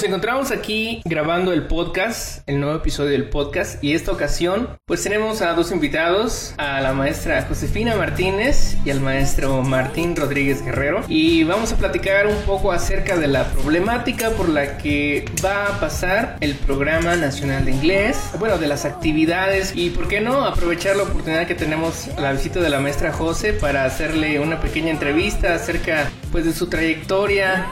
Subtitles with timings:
[0.00, 5.02] Nos encontramos aquí grabando el podcast, el nuevo episodio del podcast, y esta ocasión pues
[5.02, 11.02] tenemos a dos invitados, a la maestra Josefina Martínez y al maestro Martín Rodríguez Guerrero,
[11.06, 15.80] y vamos a platicar un poco acerca de la problemática por la que va a
[15.80, 20.96] pasar el programa nacional de inglés, bueno, de las actividades y por qué no aprovechar
[20.96, 25.52] la oportunidad que tenemos la visita de la maestra José para hacerle una pequeña entrevista
[25.52, 27.66] acerca pues de su trayectoria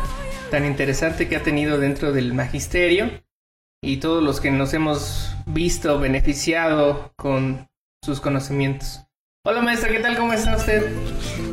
[0.50, 3.10] tan interesante que ha tenido dentro del magisterio
[3.82, 7.68] y todos los que nos hemos visto beneficiado con
[8.04, 9.04] sus conocimientos.
[9.44, 10.16] Hola maestra, ¿qué tal?
[10.16, 10.92] ¿Cómo está usted?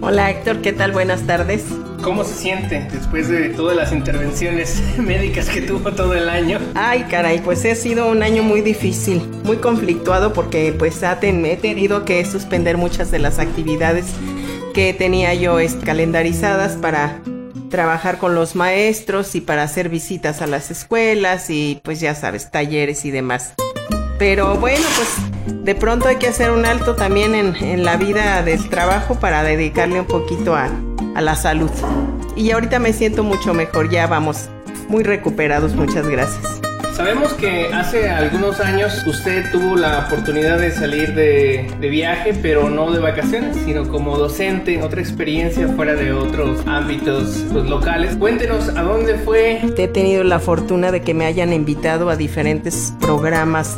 [0.01, 0.91] Hola Héctor, ¿qué tal?
[0.91, 1.66] Buenas tardes.
[2.01, 6.59] ¿Cómo se siente después de todas las intervenciones médicas que tuvo todo el año?
[6.73, 12.05] Ay, caray, pues ha sido un año muy difícil, muy conflictuado porque pues he tenido
[12.05, 14.07] que suspender muchas de las actividades
[14.73, 17.21] que tenía yo calendarizadas para
[17.75, 22.49] trabajar con los maestros y para hacer visitas a las escuelas y pues ya sabes,
[22.49, 23.53] talleres y demás.
[24.17, 28.69] Pero bueno, pues de pronto hay que hacer un alto también en, la vida del
[28.69, 30.69] trabajo para dedicarle un poquito a,
[31.15, 31.69] a la salud.
[32.37, 34.47] Y ahorita me siento mucho mejor, ya vamos
[34.87, 36.64] muy recuperados, muchas gracias.
[36.95, 42.89] Sabemos que hace algunos años usted tuvo la oportunidad de salir de, viaje, pero no
[42.89, 48.16] de vacaciones, sino como docente, otra experiencia fuera de otros ámbitos pues, locales.
[48.16, 49.59] Cuéntenos a dónde fue.
[49.78, 53.77] He tenido la fortuna de que me hayan invitado a diferentes programas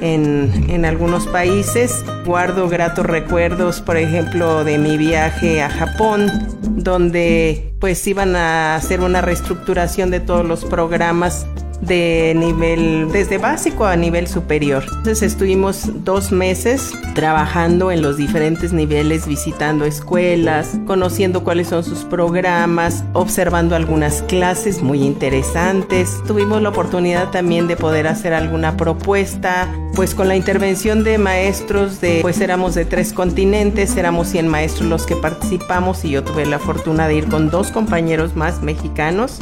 [0.00, 2.04] en, en, algunos países.
[2.24, 6.30] Guardo gratos recuerdos, por ejemplo, de mi viaje a Japón,
[6.62, 11.44] donde pues iban a hacer una reestructuración de todos los programas
[11.82, 14.84] de nivel, desde básico a nivel superior.
[14.84, 22.04] Entonces estuvimos dos meses trabajando en los diferentes niveles, visitando escuelas, conociendo cuáles son sus
[22.04, 26.22] programas, observando algunas clases muy interesantes.
[26.26, 32.00] Tuvimos la oportunidad también de poder hacer alguna propuesta, pues con la intervención de maestros
[32.00, 36.46] de, pues éramos de tres continentes, éramos 100 maestros los que participamos y yo tuve
[36.46, 39.40] la fortuna de ir con dos compañeros más mexicanos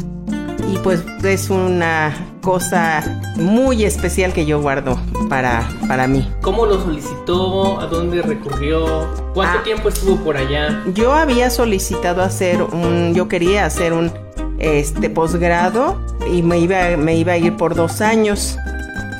[0.69, 3.03] y pues es una cosa
[3.37, 4.99] muy especial que yo guardo
[5.29, 6.29] para, para mí.
[6.43, 7.81] ¿Cómo lo solicitó?
[7.81, 9.07] ¿A dónde recurrió?
[9.35, 9.63] ¿Cuánto ah.
[9.63, 10.83] tiempo estuvo por allá?
[10.95, 14.13] Yo había solicitado hacer un, yo quería hacer un
[14.59, 15.97] este posgrado
[16.31, 18.59] y me iba, me iba a ir por dos años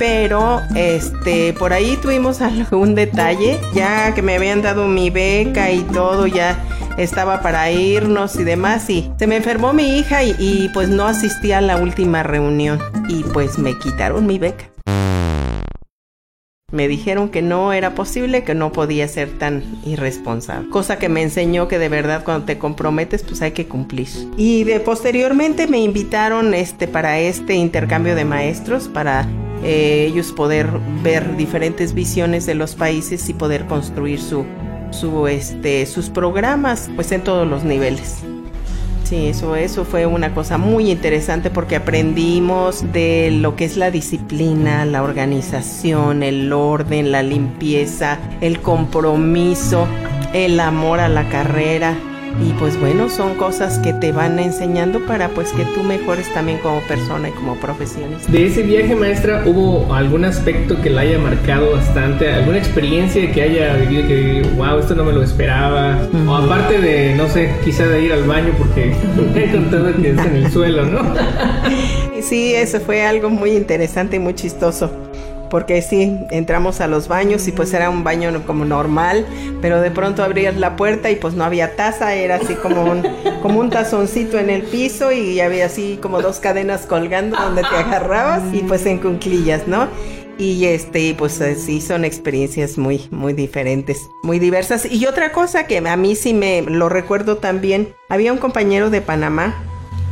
[0.01, 5.81] pero este por ahí tuvimos algún detalle ya que me habían dado mi beca y
[5.81, 6.57] todo ya
[6.97, 11.51] estaba para irnos y demás y se me enfermó mi hija y, pues no asistí
[11.51, 14.69] a la última reunión y pues me quitaron mi beca.
[16.71, 20.69] Me dijeron que no era posible, que no podía ser tan irresponsable.
[20.69, 24.07] Cosa que me enseñó que de verdad cuando te comprometes pues hay que cumplir.
[24.37, 29.27] Y de posteriormente me invitaron este para este intercambio de maestros para
[29.63, 30.69] eh, ellos poder
[31.03, 34.45] ver diferentes visiones de los países y poder construir su,
[34.91, 38.17] su, este, sus programas pues en todos los niveles.
[39.03, 43.91] Sí, eso, eso fue una cosa muy interesante porque aprendimos de lo que es la
[43.91, 49.85] disciplina, la organización, el orden, la limpieza, el compromiso,
[50.31, 51.97] el amor a la carrera
[52.39, 56.59] y pues bueno, son cosas que te van enseñando para pues que tú mejores también
[56.59, 58.31] como persona y como profesionista.
[58.31, 62.31] De ese viaje, maestra, ¿hubo algún aspecto que la haya marcado bastante?
[62.31, 65.97] ¿Alguna experiencia que haya vivido que, wow, esto no me lo esperaba?
[66.27, 68.95] O aparte de, no sé, quizá de ir al baño porque
[69.33, 71.01] me he contado que es en el suelo, ¿no?
[72.21, 75.10] sí, eso fue algo muy interesante y muy chistoso
[75.51, 79.25] porque sí, entramos a los baños y pues era un baño como normal,
[79.61, 83.03] pero de pronto abrías la puerta y pues no había taza, era así como un,
[83.41, 87.75] como un tazoncito en el piso y había así como dos cadenas colgando donde te
[87.75, 89.89] agarrabas y pues en cunclillas, ¿no?
[90.37, 94.89] Y este, pues sí, son experiencias muy, muy diferentes, muy diversas.
[94.89, 99.01] Y otra cosa que a mí sí me lo recuerdo también, había un compañero de
[99.01, 99.53] Panamá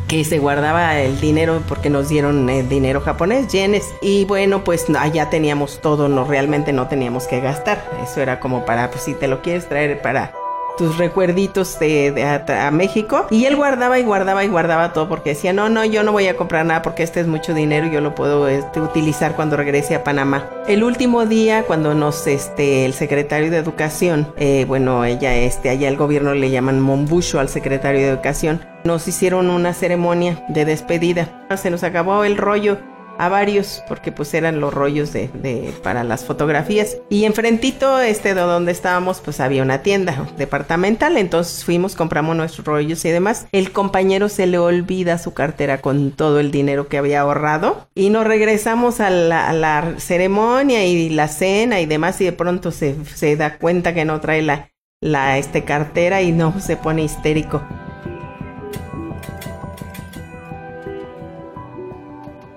[0.10, 3.94] que se guardaba el dinero porque nos dieron eh, dinero japonés, yenes.
[4.02, 7.88] Y bueno, pues allá teníamos todo, no realmente no teníamos que gastar.
[8.04, 10.34] Eso era como para, pues si te lo quieres traer para
[10.80, 13.28] tus recuerditos de, a, México.
[13.30, 16.28] Y él guardaba y guardaba y guardaba todo porque decía, no, no, yo no voy
[16.28, 19.58] a comprar nada porque este es mucho dinero y yo lo puedo este, utilizar cuando
[19.58, 20.50] regrese a Panamá.
[20.68, 25.90] El último día, cuando nos, este, el secretario de Educación, eh, bueno, ella, este, allá
[25.90, 31.46] el gobierno le llaman Mombucho al secretario de Educación, nos hicieron una ceremonia de despedida.
[31.58, 32.78] Se nos acabó el rollo
[33.20, 36.98] a varios porque pues eran los rollos de, de, para las fotografías.
[37.10, 41.18] Y enfrentito este de donde estábamos pues había una tienda departamental.
[41.18, 43.48] Entonces fuimos compramos nuestros rollos y demás.
[43.52, 48.10] El compañero se le olvida su cartera con todo el dinero que había ahorrado y
[48.10, 52.72] nos regresamos a la, a la ceremonia y la cena y demás y de pronto
[52.72, 57.04] se, se da cuenta que no trae la, la este cartera y no se pone
[57.04, 57.62] histérico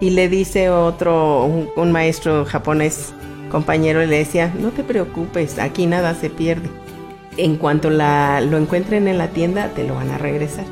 [0.03, 1.45] y le dice otro,
[1.77, 3.15] un, maestro japonés
[3.53, 6.69] compañero, le decía, no te preocupes, aquí nada se pierde.
[7.37, 10.65] En cuanto la, lo encuentren en la tienda, te lo van a regresar.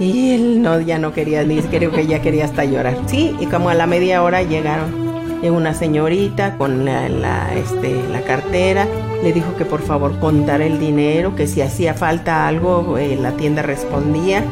[0.00, 2.96] Y él no, ya no quería, ni creo que ya quería hasta llorar.
[3.06, 5.12] Sí, y como a la media hora llegaron.
[5.40, 8.88] Llegó una señorita con la, este, la cartera,
[9.22, 13.36] le dijo que por favor contara el dinero, que si hacía falta algo, eh, la
[13.36, 14.44] tienda respondía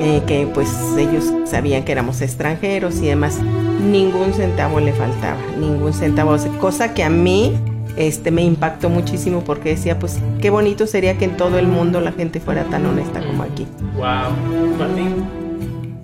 [0.00, 0.68] eh, que pues
[0.98, 3.38] ellos sabían que éramos extranjeros y demás.
[3.40, 7.54] Ningún centavo le faltaba, ningún centavo, cosa que a mí
[7.96, 12.00] este me impactó muchísimo porque decía, pues qué bonito sería que en todo el mundo
[12.00, 13.66] la gente fuera tan honesta como aquí.
[13.94, 15.28] Wow, Martín.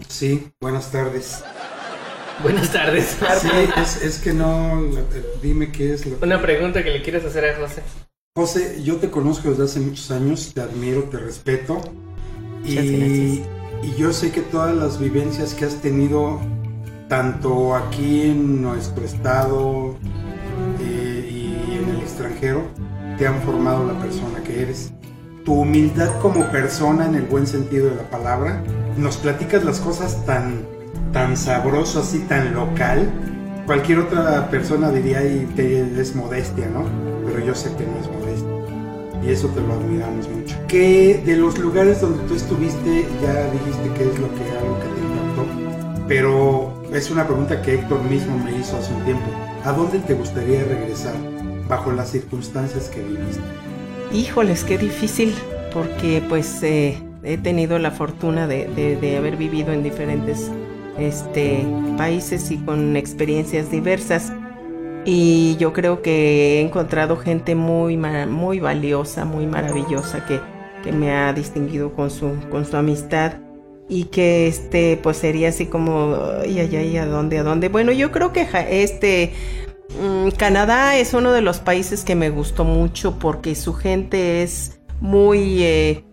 [0.09, 1.43] Sí, buenas tardes.
[2.43, 3.17] Buenas tardes.
[3.41, 3.49] Sí,
[3.81, 4.91] es, es, que no,
[5.43, 7.83] dime qué es lo Una pregunta que le quieres hacer a José.
[8.37, 11.81] José, yo te conozco desde hace muchos años, te admiro, te respeto.
[12.63, 13.43] y,
[13.87, 16.41] y yo sé que todas las vivencias que has tenido,
[17.09, 19.95] tanto aquí en nuestro estado
[20.81, 22.63] eh, y en el extranjero,
[23.17, 24.93] te han formado la persona que eres.
[25.45, 28.61] Tu humildad como persona en el buen sentido de la palabra,
[28.97, 30.63] nos platicas las cosas tan,
[31.13, 33.09] tan sabrosas y tan local.
[33.67, 36.85] Cualquier otra persona diría y te es modestia, ¿no?
[37.25, 38.26] Pero yo sé que no es modestia
[39.27, 40.57] y eso te lo admiramos mucho.
[40.69, 44.89] ¿Qué de los lugares donde tú estuviste ya dijiste que es lo que algo que
[44.89, 46.07] te impactó?
[46.07, 49.25] Pero es una pregunta que Héctor mismo me hizo hace un tiempo.
[49.65, 51.15] ¿A dónde te gustaría regresar
[51.69, 53.43] bajo las circunstancias que viviste?
[54.13, 55.35] Híjoles, qué difícil,
[55.73, 58.69] porque pues eh, he tenido la fortuna de,
[59.01, 60.53] de, haber vivido en diferentes
[60.99, 64.33] este, países y con experiencias diversas
[65.07, 70.41] y yo creo que he encontrado gente muy, muy valiosa, muy maravillosa que,
[70.83, 73.35] que me ha distinguido con su, con su amistad
[73.89, 77.93] y que este pues sería así como ay ay ay a dónde a dónde bueno
[77.93, 79.33] yo creo que este
[80.03, 84.81] mm, Canadá es uno de los países que me gustó mucho porque su gente es
[85.01, 86.05] muy eh,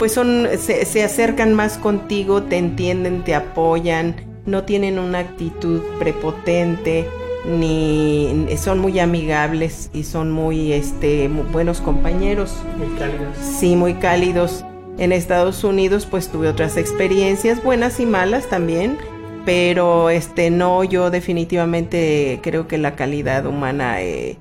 [0.00, 5.80] pues son se, se acercan más contigo te entienden te apoyan no tienen una actitud
[6.00, 7.06] prepotente
[7.44, 12.56] ni son muy amigables y son muy este buenos compañeros.
[12.78, 13.36] Muy cálidos.
[13.40, 14.64] Sí, muy cálidos.
[14.98, 18.98] En Estados Unidos pues tuve otras experiencias buenas y malas también,
[19.44, 24.36] pero este no yo definitivamente creo que la calidad humana eh,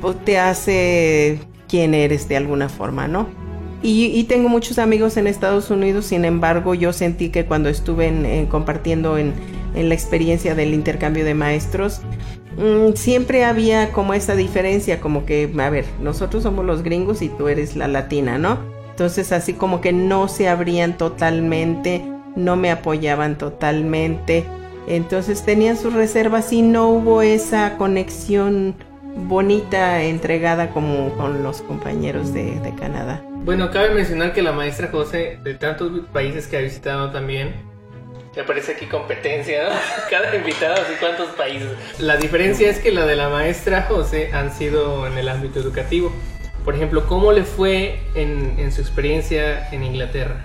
[0.00, 3.28] pues, te hace quien eres de alguna forma, ¿no?
[3.80, 8.08] Y, y, tengo muchos amigos en Estados Unidos, sin embargo yo sentí que cuando estuve
[8.08, 9.34] en, compartiendo en,
[9.74, 12.00] en la experiencia del intercambio de maestros,
[12.56, 17.28] mmm, siempre había como esa diferencia, como que, a ver, nosotros somos los gringos y
[17.28, 18.58] tú eres la latina, ¿no?
[18.90, 22.02] Entonces así como que no se abrían totalmente,
[22.34, 24.44] no me apoyaban totalmente,
[24.88, 28.74] entonces tenían sus reservas y no hubo esa conexión
[29.26, 33.22] bonita entregada como con los compañeros de, de Canadá.
[33.44, 37.54] Bueno, cabe mencionar que la maestra José, de tantos países que ha visitado también,
[38.38, 39.70] me parece aquí competencia, ¿no?
[40.10, 41.70] Cada invitado, así cuántos países.
[41.98, 46.12] La diferencia es que la de la maestra José han sido en el ámbito educativo.
[46.64, 50.44] Por ejemplo, ¿cómo le fue en, en su experiencia en Inglaterra?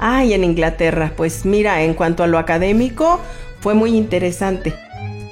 [0.00, 3.20] Ah, y en Inglaterra, pues mira, en cuanto a lo académico,
[3.60, 4.74] fue muy interesante.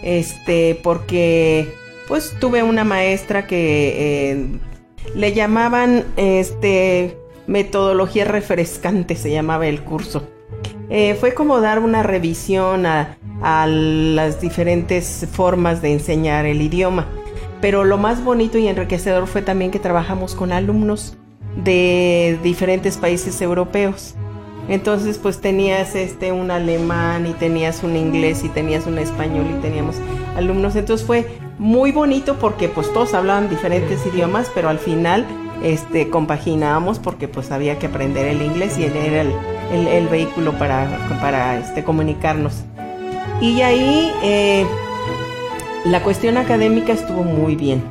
[0.03, 1.75] Este, porque
[2.09, 4.47] pues tuve una maestra que eh,
[5.15, 10.34] le llamaban este metodología refrescante, se llamaba el curso.
[10.91, 17.07] Eh, fue como dar una revisión a, a, las diferentes formas de enseñar el idioma.
[17.61, 21.17] Pero lo más bonito y enriquecedor fue también que trabajamos con alumnos
[21.57, 24.15] de diferentes países europeos.
[24.69, 29.61] Entonces, pues tenías este un alemán y tenías un inglés y tenías un español y
[29.61, 29.97] teníamos
[30.37, 30.75] alumnos.
[30.75, 31.27] Entonces fue
[31.59, 35.27] muy bonito porque pues todos hablaban diferentes idiomas, pero al final
[35.63, 40.53] este compaginábamos porque pues había que aprender el inglés y él era el, el, vehículo
[40.53, 40.89] para,
[41.21, 42.65] para este, comunicarnos.
[43.41, 44.67] Y ahí eh,
[45.85, 47.83] la cuestión académica estuvo muy bien.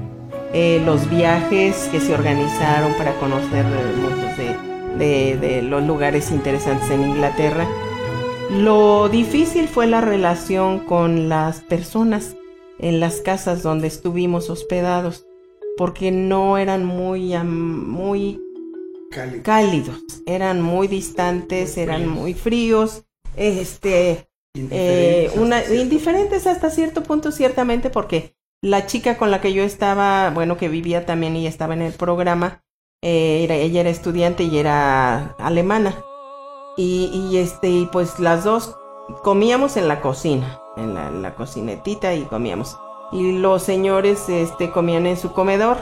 [0.54, 3.66] Eh, los viajes que se organizaron para conocer
[3.98, 4.56] muchos de,
[4.98, 7.68] de, de, los lugares interesantes en Inglaterra.
[8.52, 12.36] Lo difícil fue la relación con las personas
[12.78, 15.26] en las casas donde estuvimos hospedados,
[15.78, 18.40] porque no eran muy, muy
[19.44, 20.04] cálidos.
[20.26, 23.04] eran muy distantes, eran muy fríos,
[23.36, 25.32] este, eh,
[25.72, 30.70] indiferentes hasta cierto punto, ciertamente, porque la chica con la que yo estaba, bueno, que
[30.70, 32.64] vivía también y estaba en el programa,
[33.04, 36.04] eh, ella era estudiante y era alemana.
[36.78, 38.76] Y, y este, y pues las dos
[39.22, 42.78] comíamos en la cocina, en la, en la, cocinetita y comíamos.
[43.14, 45.78] Y los señores este, comían en su comedor,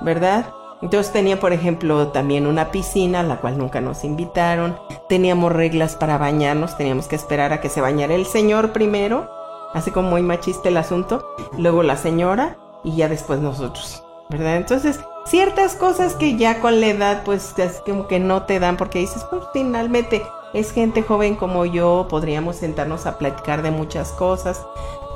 [0.00, 0.54] ¿verdad?
[0.80, 4.78] Entonces tenía, por ejemplo, también una piscina, la cual nunca nos invitaron.
[5.08, 9.28] Teníamos reglas para bañarnos, teníamos que esperar a que se bañara el señor primero,
[9.74, 14.56] así como muy machista el asunto, luego la señora y ya después nosotros, ¿verdad?
[14.56, 18.76] Entonces, ciertas cosas que ya con la edad, pues, es como que no te dan,
[18.76, 20.22] porque dices, pues, finalmente
[20.54, 24.64] es gente joven como yo, podríamos sentarnos a platicar de muchas cosas,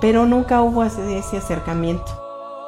[0.03, 2.13] pero nunca hubo ese acercamiento.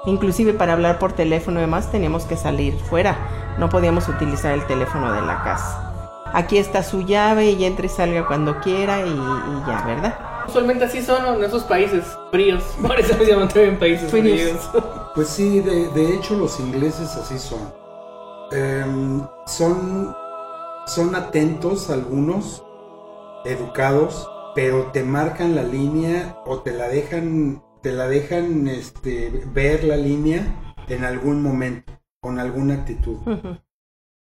[0.07, 3.19] Inclusive para hablar por teléfono y demás teníamos que salir fuera.
[3.59, 5.93] No podíamos utilizar el teléfono de la casa.
[6.33, 9.15] Aquí está su llave y entre y salga cuando quiera y,
[9.67, 10.19] ya, ¿verdad?
[10.47, 12.63] Usualmente así son en esos países fríos.
[12.83, 14.71] Por eso se llaman también países fríos.
[15.15, 17.73] Pues sí, de, hecho los ingleses así son.
[18.51, 20.15] Em, son.
[20.87, 22.65] Son atentos algunos,
[23.45, 29.85] educados, pero te marcan la línea o te la dejan te la dejan este, ver
[29.85, 33.19] la línea en algún momento, con alguna actitud.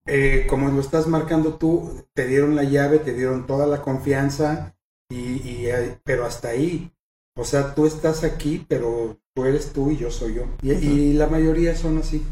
[0.07, 4.75] Eh, como lo estás marcando tú, te dieron la llave, te dieron toda la confianza,
[5.09, 5.67] y,
[6.03, 6.91] pero hasta ahí.
[7.35, 10.45] O sea, tú estás aquí, pero tú eres tú y yo soy yo.
[10.63, 12.23] Y, la mayoría son así.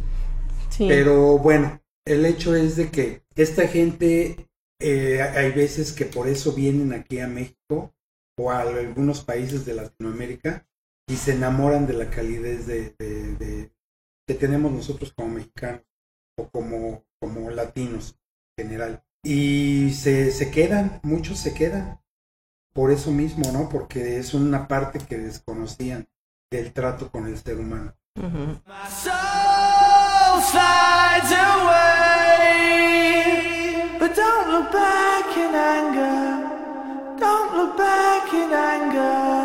[0.79, 4.48] Pero bueno, el hecho es de que esta gente,
[4.79, 7.93] eh, hay veces que por eso vienen aquí a México
[8.37, 10.65] o a algunos países de Latinoamérica
[11.07, 13.71] y se enamoran de la calidez de,
[14.27, 15.81] que tenemos nosotros como mexicanos
[16.37, 18.15] o como, como latinos
[18.57, 19.03] en general.
[19.23, 21.99] Y se, se quedan, muchos se quedan
[22.73, 23.67] por eso mismo, ¿no?
[23.67, 26.07] Porque es una parte que desconocían
[26.49, 27.93] del trato con el ser humano.
[31.29, 32.88] don't
[34.59, 37.17] look back in anger.
[37.17, 39.39] Don't look back in anger.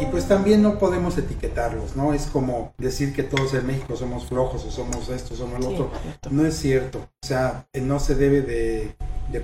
[0.00, 2.14] Y pues también no podemos etiquetarlos, ¿no?
[2.14, 5.90] Es como decir que todos en México somos flojos o somos esto, somos lo otro.
[6.30, 7.08] No es cierto.
[7.22, 8.96] O sea, eh, no se debe de,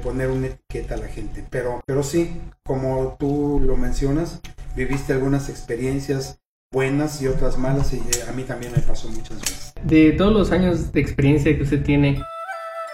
[0.03, 1.47] poner una etiqueta a la gente.
[1.51, 4.41] Pero, pero sí, como tú lo mencionas,
[4.75, 6.42] viviste algunas experiencias
[6.73, 9.75] buenas y otras malas y eh, a mí también me pasó muchas veces.
[9.85, 12.23] De todos los años de experiencia que usted tiene,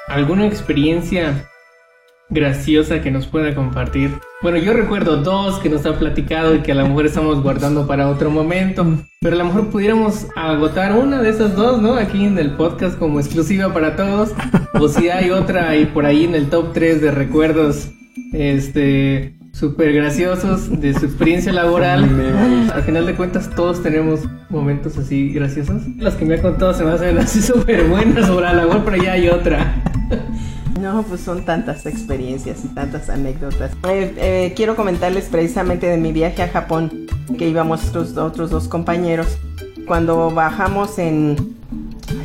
[0.09, 1.49] ¿alguna experiencia
[2.31, 4.11] graciosa que nos pueda compartir.
[4.43, 7.87] Bueno, yo recuerdo dos que nos ha platicado y que a lo mejor estamos guardando
[7.87, 8.87] para otro momento,
[9.21, 11.95] pero a lo mejor pudiéramos agotar una de esas dos, ¿no?
[11.95, 14.33] Aquí en el podcast como exclusiva para todos,
[14.75, 17.91] o si hay otra ahí por ahí en el top 3 de recuerdos,
[18.33, 22.05] este, súper graciosos de su experiencia laboral.
[22.75, 25.83] Al final de cuentas todos tenemos momentos así graciosos.
[25.99, 28.97] Las que me ha contado se me hacen así súper buenas sobre la labor, pero
[29.03, 29.75] ya hay otra.
[30.79, 33.73] No, pues son tantas experiencias y tantas anécdotas.
[33.89, 38.69] Eh, eh, quiero comentarles precisamente de mi viaje a Japón, que íbamos otros, otros dos
[38.69, 39.39] compañeros.
[39.89, 41.35] Cuando bajamos en,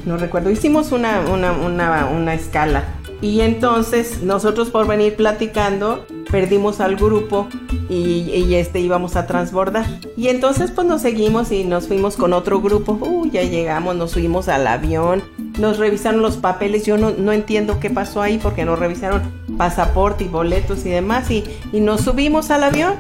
[0.06, 2.84] no recuerdo, hicimos una, una, una, una escala.
[3.24, 7.48] Y entonces nosotros por venir platicando perdimos al grupo
[7.90, 9.86] y, este íbamos a transbordar.
[10.18, 13.00] Y entonces pues nos seguimos y nos fuimos con otro grupo.
[13.00, 15.24] Uy, ya llegamos, nos subimos al avión,
[15.58, 16.86] nos revisaron los papeles.
[16.86, 19.22] Yo no, no entiendo qué pasó ahí porque nos revisaron
[19.58, 22.96] pasaporte y boletos y demás y, y nos subimos al avión.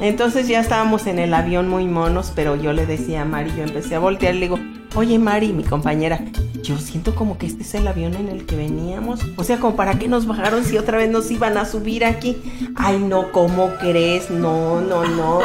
[0.00, 3.64] Entonces ya estábamos en el avión muy monos, pero yo le decía a Mari, yo
[3.64, 4.58] empecé a voltear, le digo,
[4.94, 6.20] oye Mari, mi compañera,
[6.62, 9.20] yo siento como que este es el avión en el que veníamos.
[9.36, 12.36] O sea, como para qué nos bajaron si otra vez nos iban a subir aquí.
[12.76, 14.30] Ay, no, ¿cómo crees?
[14.30, 15.40] No, no, no.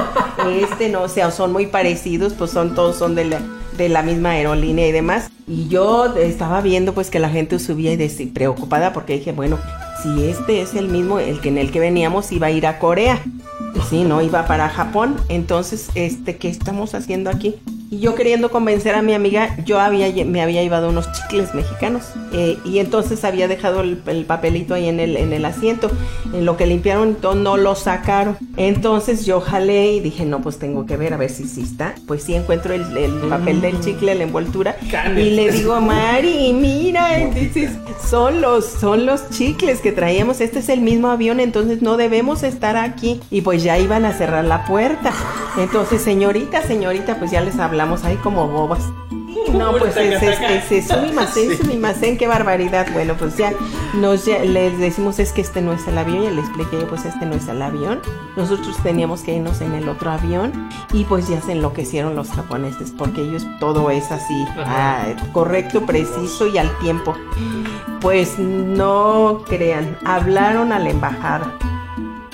[0.50, 3.42] Este no, o sea, son muy parecidos, pues son todos son de la,
[3.78, 5.30] de la misma aerolínea y demás.
[5.48, 9.58] Y yo estaba viendo pues que la gente subía y decía, preocupada porque dije, bueno,
[10.02, 12.80] si este es el mismo, el que en el que veníamos iba a ir a
[12.80, 13.22] Corea.
[13.90, 15.18] Sí, no, iba para Japón.
[15.28, 17.56] Entonces, este, ¿qué estamos haciendo aquí?
[17.92, 22.04] Y yo queriendo convencer a mi amiga, yo había, me había llevado unos chicles mexicanos
[22.34, 25.90] eh, y entonces había dejado el, papelito ahí en el, en el asiento.
[26.34, 28.38] En lo que limpiaron, no lo sacaron.
[28.58, 31.96] Entonces yo jalé y dije, no, pues tengo que ver a ver si sí está.
[32.06, 32.84] Pues sí encuentro el,
[33.28, 34.76] papel del chicle, la envoltura.
[35.18, 37.10] Y le digo, Mari, mira,
[38.08, 40.42] son los, son los chicles que traíamos.
[40.42, 43.20] Este es el mismo avión, entonces no debemos estar aquí.
[43.32, 45.12] Y pues ya iban a cerrar la puerta.
[45.60, 48.82] Entonces, señorita, señorita, pues ya les hablamos ahí como bobas.
[49.54, 52.88] No, pues es, es, es, sumimasen, qué barbaridad.
[52.94, 53.52] Bueno, pues ya
[53.94, 57.26] nos les decimos es que este no es el avión, y le expliqué pues este
[57.26, 58.00] no es el avión.
[58.38, 62.94] Nosotros teníamos que irnos en el otro avión y pues ya se enloquecieron los japoneses
[62.96, 67.16] porque ellos todo es así, ah, correcto, preciso y al tiempo.
[68.02, 71.54] Pues no crean, hablaron a la embajada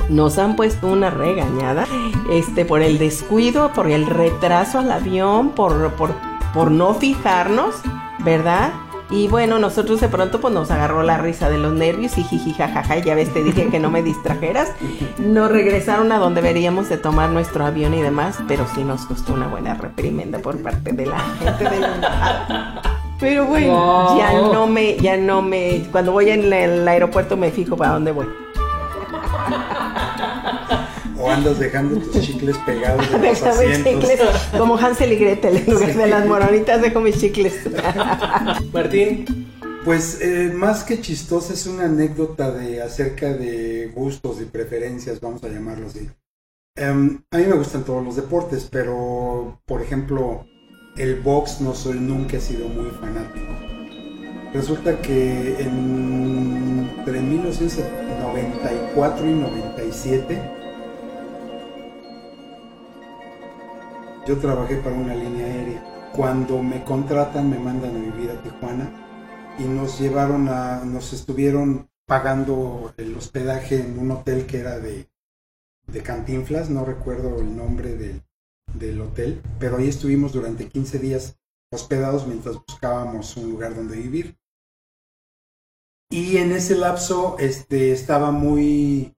[0.09, 1.87] nos han puesto una regañada
[2.29, 6.11] este por el descuido, por el retraso al avión, por, por,
[6.53, 7.75] por no fijarnos,
[8.19, 8.71] ¿verdad?
[9.09, 12.53] Y bueno, nosotros de pronto pues nos agarró la risa de los nervios y jiji
[12.53, 14.71] jajaja, ya ves, te dije que no me distrajeras.
[15.19, 19.33] Nos regresaron a donde veríamos de tomar nuestro avión y demás, pero sí nos costó
[19.33, 22.81] una buena reprimenda por parte de la gente de la
[23.19, 27.77] Pero bueno, ya no me, ya no me, cuando voy en el aeropuerto me fijo
[27.77, 28.25] para dónde voy
[31.29, 34.19] andas dejando tus chicles pegados de los Chicles,
[34.57, 37.53] como Hansel y Gretel, en lugar de las moronitas dejo mis chicles.
[38.73, 39.45] Martín.
[39.85, 45.43] Pues eh, más que chistosa es una anécdota de acerca de gustos y preferencias, vamos
[45.43, 46.09] a llamarlo así.
[46.75, 50.47] Em, a mí me gustan todos los deportes, pero por ejemplo
[50.97, 53.45] el box no soy, nunca he sido muy fanático.
[54.53, 60.54] Resulta que entre 1994 y 97
[64.25, 66.11] Yo trabajé para una línea aérea.
[66.15, 71.89] Cuando me contratan me mandan a vivir a Tijuana y nos llevaron a, nos estuvieron
[72.07, 75.07] pagando el hospedaje en un hotel que era de,
[75.87, 78.23] de Cantinflas, no recuerdo el nombre del,
[78.73, 81.37] del hotel, pero ahí estuvimos durante 15 días
[81.71, 84.37] hospedados mientras buscábamos un lugar donde vivir.
[86.09, 89.15] Y en ese lapso este, estaba muy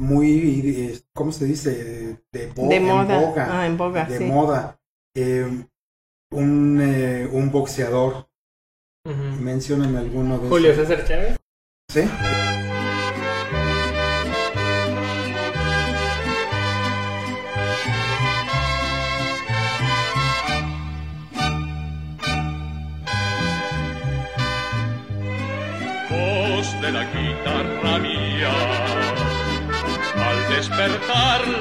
[0.00, 2.22] muy, ¿cómo se dice?
[2.32, 3.34] De, moda.
[3.36, 4.80] ah, en boga, de moda.
[5.14, 5.46] Eh,
[6.30, 8.26] un, eh, un boxeador.
[9.04, 11.36] Mencióname alguno de Julio César Chávez.
[11.88, 12.02] Sí.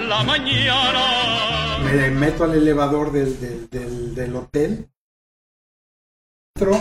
[0.07, 1.79] La mañana.
[1.83, 4.89] Me meto al elevador del, del, del, hotel.
[6.55, 6.77] Entro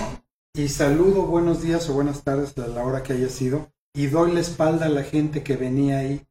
[0.55, 3.73] y saludo buenos días o buenas tardes a la hora que haya sido.
[3.95, 6.27] Y doy la espalda a la gente que venía ahí.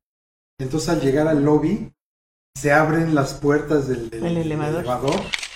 [0.59, 1.93] Entonces al llegar al lobby,
[2.55, 5.13] se abren las puertas del, elevador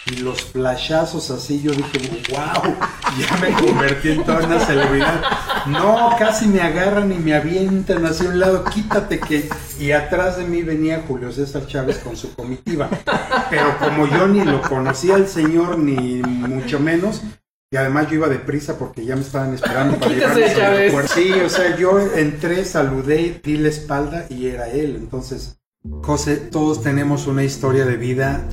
[0.07, 1.99] y los flashazos así, yo dije,
[2.31, 2.75] wow,
[3.19, 5.21] ya me convertí en toda una celebridad.
[5.67, 9.47] No, casi me agarran y me avientan hacia un lado, quítate que...
[9.79, 12.89] Y atrás de mí venía Julio César Chávez con su comitiva.
[13.49, 17.21] Pero como yo ni lo conocía al señor, ni mucho menos,
[17.71, 21.49] y además yo iba deprisa porque ya me estaban esperando para llevarme a Sí, o
[21.49, 24.95] sea, yo entré, saludé, di la espalda y era él.
[24.95, 25.59] Entonces,
[26.01, 28.45] José, todos tenemos una historia de vida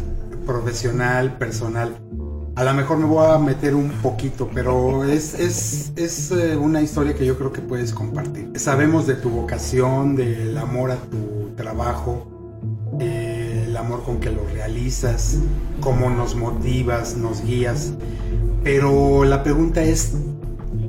[0.48, 2.00] profesional, personal.
[2.56, 6.80] A lo mejor me voy a meter un poquito, pero es, es, es eh, una
[6.80, 8.50] historia que yo creo que puedes compartir.
[8.56, 12.26] Sabemos de tu vocación, del amor a tu trabajo,
[12.98, 15.38] eh, el amor con que lo realizas,
[15.80, 17.92] cómo nos motivas, nos guías.
[18.64, 20.14] Pero la pregunta es,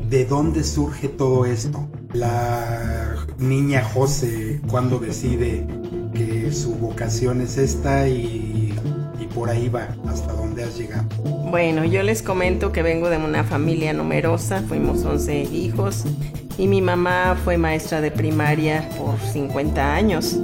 [0.10, 1.88] ¿de dónde surge todo esto?
[2.14, 5.68] La niña José, cuando decide
[6.14, 8.39] que su vocación es esta y
[9.40, 11.06] por ahí va, hasta dónde has llegado.
[11.50, 16.04] Bueno, yo les comento que vengo de una familia numerosa, fuimos 11 hijos
[16.58, 20.38] y mi mamá fue maestra de primaria por 50 años.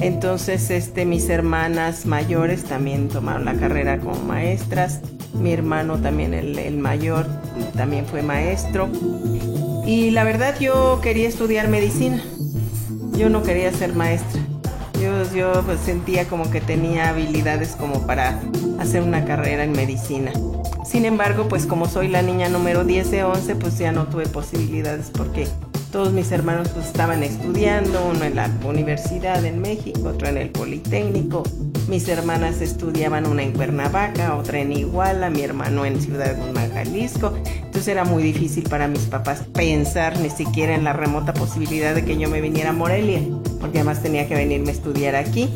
[0.00, 5.02] Entonces, este, mis hermanas mayores también tomaron la carrera como maestras.
[5.34, 7.26] Mi hermano también, el, el mayor,
[7.76, 8.88] también fue maestro.
[9.84, 12.24] Y la verdad yo quería estudiar medicina.
[13.12, 14.40] Yo no quería ser maestra.
[15.34, 18.40] Yo, pues, sentía como que tenía habilidades como para
[18.78, 20.32] hacer una carrera en medicina.
[20.84, 24.26] Sin embargo, pues como soy la niña número 10 de 11, pues ya no tuve
[24.26, 25.46] posibilidades porque
[25.92, 30.50] todos mis hermanos pues estaban estudiando, uno en la universidad en México, otro en el
[30.50, 31.42] Politécnico.
[31.88, 37.32] Mis hermanas estudiaban una en Cuernavaca, otra en Iguala, mi hermano en Ciudad Guzmán, Jalisco.
[37.46, 42.04] Entonces era muy difícil para mis papás pensar ni siquiera en la remota posibilidad de
[42.04, 43.22] que yo me viniera a Morelia,
[43.58, 45.48] porque además tenía que venirme a estudiar aquí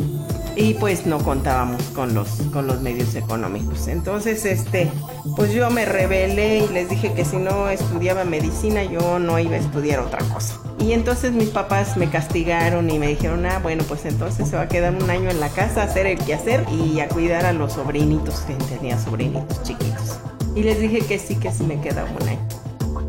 [0.56, 3.88] y pues no contábamos con los con los medios económicos.
[3.88, 4.90] Entonces, este,
[5.36, 9.54] pues yo me rebelé y les dije que si no estudiaba medicina yo no iba
[9.54, 10.58] a estudiar otra cosa.
[10.78, 14.62] Y entonces mis papás me castigaron y me dijeron, "Ah, bueno, pues entonces se va
[14.62, 17.52] a quedar un año en la casa a hacer el quehacer y a cuidar a
[17.52, 20.18] los sobrinitos, que tenía sobrinitos chiquitos."
[20.54, 22.40] Y les dije que sí, que sí me quedaba un año.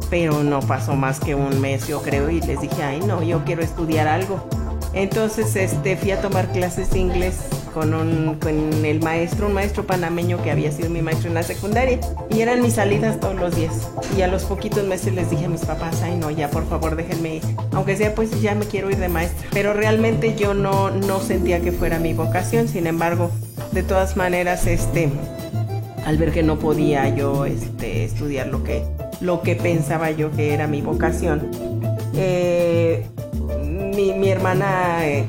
[0.09, 3.43] Pero no pasó más que un mes, yo creo, y les dije, "Ay, no, yo
[3.43, 4.47] quiero estudiar algo."
[4.93, 7.35] Entonces este, fui a tomar clases de inglés
[7.73, 11.43] con, un, con el maestro, un maestro panameño que había sido mi maestro en la
[11.43, 11.99] secundaria.
[12.29, 13.89] Y eran mis salidas todos los días.
[14.17, 16.95] Y a los poquitos meses les dije a mis papás, ay no, ya por favor
[16.95, 17.43] déjenme ir.
[17.71, 19.47] Aunque sea pues ya me quiero ir de maestra.
[19.51, 22.67] Pero realmente yo no, no sentía que fuera mi vocación.
[22.67, 23.31] Sin embargo,
[23.71, 25.09] de todas maneras, este,
[26.05, 28.83] al ver que no podía yo este, estudiar lo que,
[29.21, 31.49] lo que pensaba yo que era mi vocación,
[32.15, 33.07] eh,
[34.43, 35.25] hermana, eh,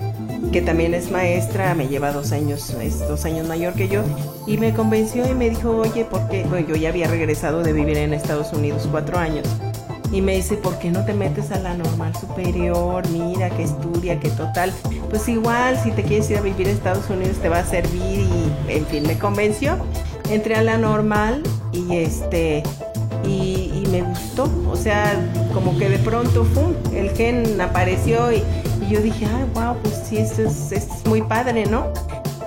[0.52, 4.02] que también es maestra, me lleva dos años, es dos años mayor que yo,
[4.44, 6.42] y me convenció y me dijo, oye, ¿por qué?
[6.42, 9.46] Bueno, yo ya había regresado de vivir en Estados Unidos cuatro años.
[10.10, 13.08] Y me dice, ¿por qué no te metes a la normal superior?
[13.08, 14.72] Mira, que estudia, que total.
[15.10, 18.20] Pues igual, si te quieres ir a vivir a Estados Unidos te va a servir
[18.20, 19.76] y, en fin, me convenció.
[20.28, 22.64] Entré a la normal y este,
[23.24, 24.50] y, y, me gustó.
[24.70, 25.16] O sea,
[25.52, 26.74] como que de pronto, ¡fum!
[26.94, 28.42] El gen apareció y,
[28.86, 31.92] y yo dije, ay, wow, pues sí, esto es, es muy padre, ¿no?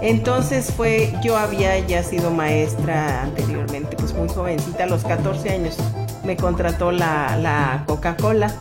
[0.01, 5.77] Entonces fue, yo había ya sido maestra anteriormente, pues muy jovencita, a los 14 años.
[6.23, 8.53] Me contrató la, la Coca-Cola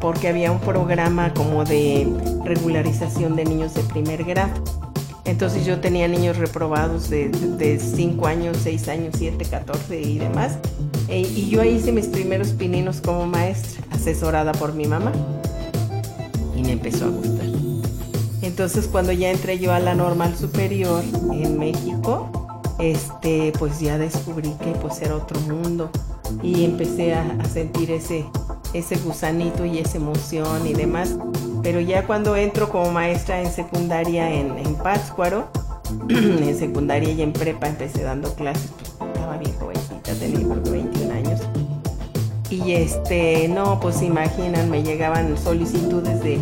[0.00, 2.08] porque había un programa como de
[2.44, 4.52] regularización de niños de primer grado.
[5.24, 10.58] Entonces yo tenía niños reprobados de 5 años, 6 años, 7, 14 y demás.
[11.08, 15.12] E, y yo hice mis primeros pininos como maestra, asesorada por mi mamá.
[16.56, 17.46] Y me empezó a gustar.
[18.42, 22.28] Entonces cuando ya entré yo a la normal superior en México,
[22.78, 25.90] este, pues ya descubrí que pues era otro mundo
[26.42, 28.26] y empecé a, sentir ese,
[28.72, 31.16] ese gusanito y esa emoción y demás.
[31.62, 35.48] Pero ya cuando entro como maestra en secundaria en, en Pátzcuaro,
[36.08, 40.70] en secundaria y en prepa empecé dando clases, pues estaba bien jovencita, tenía creo que
[40.70, 41.03] 21 años.
[42.50, 46.38] Y este, no, pues imaginan, me llegaban solicitudes de,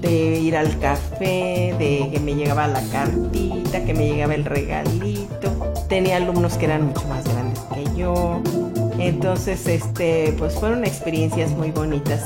[0.00, 5.74] de ir al café, de que me llegaba la cartita, que me llegaba el regalito.
[5.88, 8.42] Tenía alumnos que eran mucho más grandes que yo.
[8.98, 12.22] Entonces, este, pues fueron experiencias muy bonitas.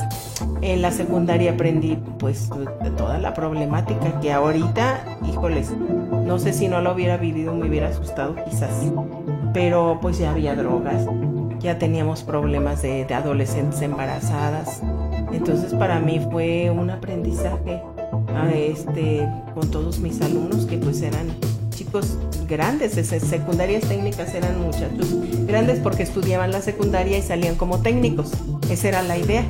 [0.61, 2.49] En la secundaria aprendí pues
[2.97, 7.87] toda la problemática que ahorita, híjoles, no sé si no lo hubiera vivido me hubiera
[7.87, 8.71] asustado quizás.
[9.53, 11.05] Pero pues ya había drogas,
[11.59, 14.81] ya teníamos problemas de, adolescentes embarazadas.
[15.31, 17.81] Entonces para mí fue un aprendizaje
[18.35, 21.27] a este, con todos mis alumnos que pues eran
[21.69, 22.17] chicos
[22.47, 25.15] grandes, secundarias técnicas eran muchachos
[25.47, 28.31] grandes porque estudiaban la secundaria y salían como técnicos.
[28.69, 29.45] Esa era la idea,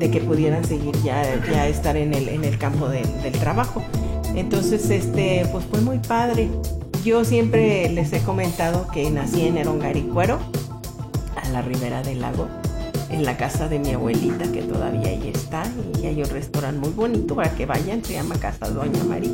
[0.00, 3.82] de que pudieran seguir ya, ya estar en el, en el campo de, del trabajo.
[4.34, 6.48] Entonces, este, pues fue muy padre.
[7.04, 10.38] Yo siempre les he comentado que nací en Erongaricuero,
[11.52, 12.48] la ribera del lago,
[13.10, 15.64] en la casa de mi abuelita, que todavía ahí está,
[16.00, 19.32] y hay un restaurante muy bonito para que vayan, se llama Casa Doña María.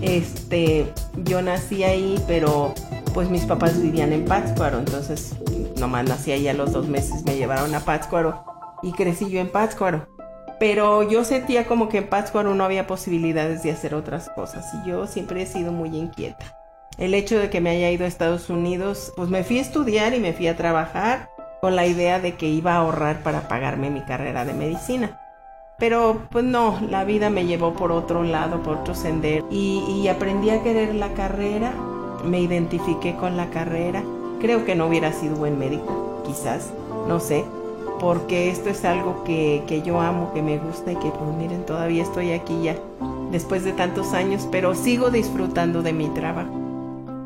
[0.00, 0.92] Este,
[1.24, 2.74] yo nací ahí, pero
[3.14, 5.34] pues mis papás vivían en Pátzcuaro, entonces
[5.78, 8.44] nomás nací ahí a los dos meses, me llevaron a Pátzcuaro
[8.82, 10.08] y crecí yo en Pátzcuaro.
[10.58, 14.88] Pero yo sentía como que en Pátzcuaro no había posibilidades de hacer otras cosas y
[14.88, 16.61] yo siempre he sido muy inquieta.
[16.98, 20.14] El hecho de que me haya ido a Estados Unidos, pues me fui a estudiar
[20.14, 21.30] y me fui a trabajar
[21.62, 25.18] con la idea de que iba a ahorrar para pagarme mi carrera de medicina.
[25.78, 30.50] Pero pues no, la vida me llevó por otro lado, por otro sendero y, aprendí
[30.50, 31.72] a querer la carrera,
[32.24, 34.02] me identifiqué con la carrera.
[34.40, 36.70] Creo que no hubiera sido buen médico, quizás,
[37.08, 37.44] no sé,
[38.00, 41.64] porque esto es algo que, que, yo amo, que me gusta y que pues miren,
[41.64, 42.76] todavía estoy aquí ya
[43.30, 46.61] después de tantos años, pero sigo disfrutando de mi trabajo.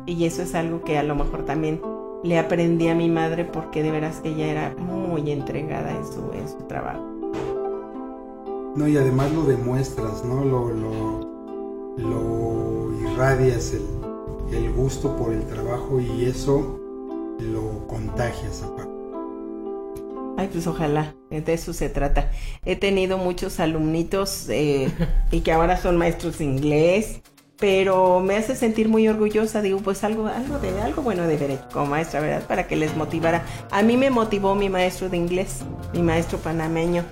[0.07, 1.81] Y eso es algo que a lo mejor también
[2.23, 6.31] le aprendí a mi madre porque de veras que ella era muy entregada en su,
[6.33, 7.05] en su trabajo.
[8.75, 10.45] No, y además lo demuestras, ¿no?
[10.45, 16.79] Lo, lo, lo irradias el, el gusto por el trabajo y eso
[17.39, 18.93] lo contagias aparte.
[20.37, 22.31] Ay, pues ojalá, de eso se trata.
[22.63, 24.89] He tenido muchos alumnitos eh,
[25.31, 27.21] y que ahora son maestros de inglés
[27.59, 31.59] pero me hace sentir muy orgullosa, digo, pues algo, algo de, algo bueno de ver
[31.73, 32.43] como maestra, ¿verdad?
[32.47, 33.45] Para que les motivara.
[33.71, 35.61] A mí me motivó mi maestro de inglés,
[35.93, 37.03] mi maestro panameño.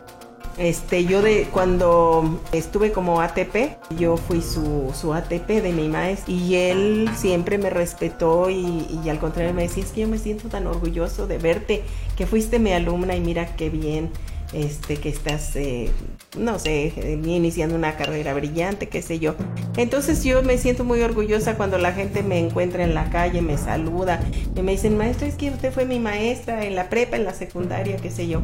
[0.57, 6.33] Este, yo de cuando estuve como ATP, yo fui su, su ATP de mi maestro
[6.33, 10.17] y él siempre me respetó y, y, al contrario me decía, es que yo me
[10.17, 11.83] siento tan orgulloso de verte,
[12.15, 14.11] que fuiste mi alumna y mira qué bien
[14.53, 15.89] este, que estás, eh,
[16.37, 19.35] no sé, iniciando una carrera brillante, qué sé yo.
[19.77, 23.57] Entonces yo me siento muy orgullosa cuando la gente me encuentra en la calle, me
[23.57, 24.19] saluda
[24.55, 27.33] y me dicen, maestro, es que usted fue mi maestra en la prepa, en la
[27.33, 28.41] secundaria, qué sé yo.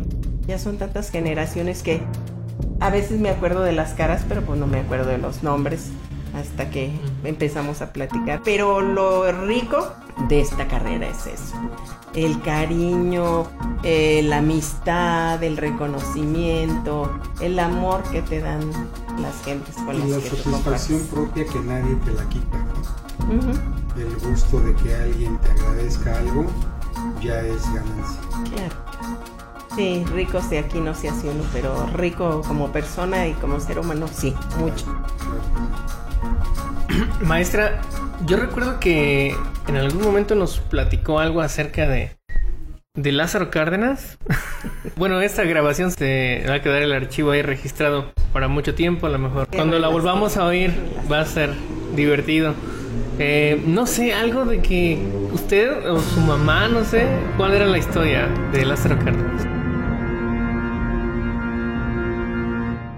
[0.47, 2.01] Ya son tantas generaciones que
[2.79, 5.89] a veces me acuerdo de las caras, pero pues no me acuerdo de los nombres
[6.35, 6.91] hasta que
[7.23, 8.41] empezamos a platicar.
[8.43, 9.93] Pero lo rico
[10.27, 11.55] de esta carrera es eso.
[12.13, 13.45] El cariño,
[13.83, 18.61] eh, la amistad, el reconocimiento, el amor que te dan
[19.19, 22.65] las gentes con y las la que satisfacción propia que nadie te la quita.
[23.97, 26.45] El gusto de que alguien te agradezca algo
[27.21, 28.21] ya es ganancia.
[28.53, 28.75] claro.
[29.75, 33.79] Sí, rico si aquí no se hace uno, pero rico como persona y como ser
[33.79, 34.85] humano, sí, mucho.
[37.21, 37.81] Maestra,
[38.25, 39.35] yo recuerdo que
[39.67, 42.11] en algún momento nos platicó algo acerca de,
[42.95, 44.17] de Lázaro Cárdenas.
[44.95, 49.09] bueno, esta grabación se va a quedar el archivo ahí registrado para mucho tiempo, a
[49.09, 49.47] lo mejor.
[49.47, 50.73] Cuando la volvamos a oír
[51.11, 51.53] va a ser
[51.95, 52.53] divertido.
[53.19, 54.97] Eh, no sé, algo de que
[55.33, 57.05] usted o su mamá, no sé,
[57.37, 59.60] cuál era la historia de Lázaro Cárdenas.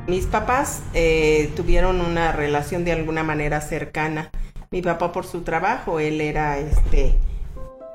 [0.08, 4.32] Mis papás eh, tuvieron una relación de alguna manera cercana.
[4.70, 7.18] Mi papá por su trabajo, él era este,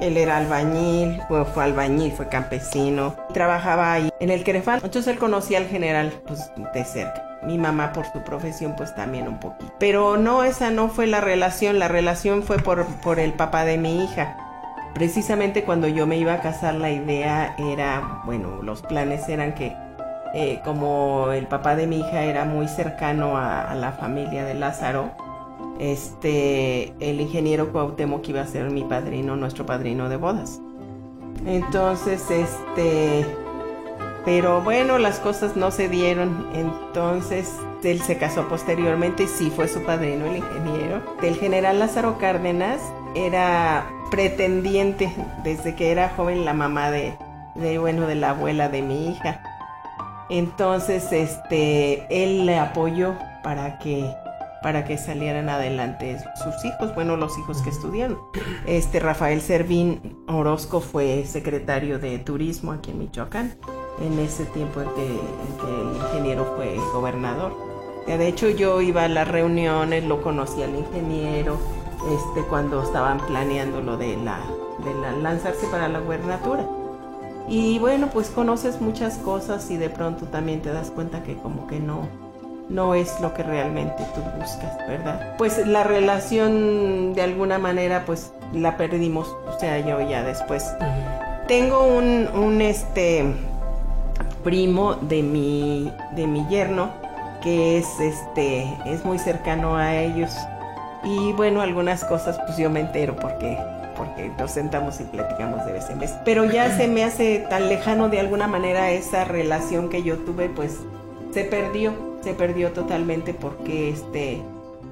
[0.01, 4.81] él era albañil, fue, albañil, fue campesino, trabajaba ahí en el Querefán.
[4.83, 7.41] Entonces él conocía al general pues de cerca.
[7.43, 9.75] Mi mamá por su profesión pues también un poquito.
[9.79, 13.77] Pero no, esa no fue la relación, la relación fue por, por el papá de
[13.77, 14.37] mi hija.
[14.95, 19.77] Precisamente cuando yo me iba a casar la idea era, bueno, los planes eran que
[20.41, 25.11] eh, como el papá de mi hija era muy cercano a, la familia de Lázaro,
[25.81, 30.61] este, el ingeniero Cuauhtémoc iba a ser mi padrino, nuestro padrino de bodas.
[31.45, 33.27] Entonces, este,
[34.25, 39.67] pero bueno, las cosas no se dieron, entonces él se casó posteriormente y sí fue
[39.67, 41.03] su padrino, el ingeniero.
[41.21, 42.81] El general Lázaro Cárdenas
[43.17, 47.19] era pretendiente desde que era joven la mamá de,
[47.57, 49.43] de bueno, de la abuela de mi hija.
[50.31, 54.05] Entonces, este, él le apoyó para que
[54.63, 58.19] para que salieran adelante sus hijos, bueno, los hijos que estudiaron.
[58.67, 63.55] Este Rafael Servín Orozco fue secretario de Turismo aquí en Michoacán,
[64.05, 67.57] en ese tiempo en que, el ingeniero fue gobernador.
[68.07, 71.59] De hecho, yo iba a las reuniones, lo conocí al ingeniero,
[72.11, 74.41] este, cuando estaban planeando lo de la,
[74.83, 76.67] de la lanzarse para la gubernatura.
[77.49, 81.67] Y bueno, pues conoces muchas cosas y de pronto también te das cuenta que como
[81.67, 82.07] que no,
[82.69, 85.35] no es lo que realmente tú buscas, ¿verdad?
[85.39, 90.65] Pues la relación de alguna manera pues la perdimos, o sea, yo ya después.
[90.79, 91.47] Uh -huh.
[91.47, 93.25] Tengo un, un, este
[94.45, 96.91] primo de mi, de mi yerno
[97.43, 100.31] que es este es muy cercano a ellos
[101.05, 103.57] y bueno algunas cosas pues yo me entero porque
[103.99, 106.13] porque nos sentamos y platicamos de vez en vez.
[106.25, 110.49] Pero ya se me hace tan lejano de alguna manera esa relación que yo tuve,
[110.49, 110.79] pues
[111.33, 114.41] se perdió, se perdió totalmente porque este,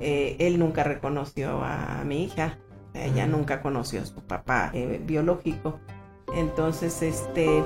[0.01, 2.59] eh, él nunca reconoció a mi hija,
[2.93, 5.79] ella nunca conoció a su papá eh, biológico.
[6.35, 7.63] Entonces, este,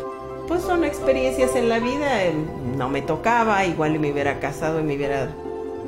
[0.46, 2.34] pues son experiencias en la vida, eh,
[2.76, 5.28] no me tocaba, igual me hubiera casado y me hubiera,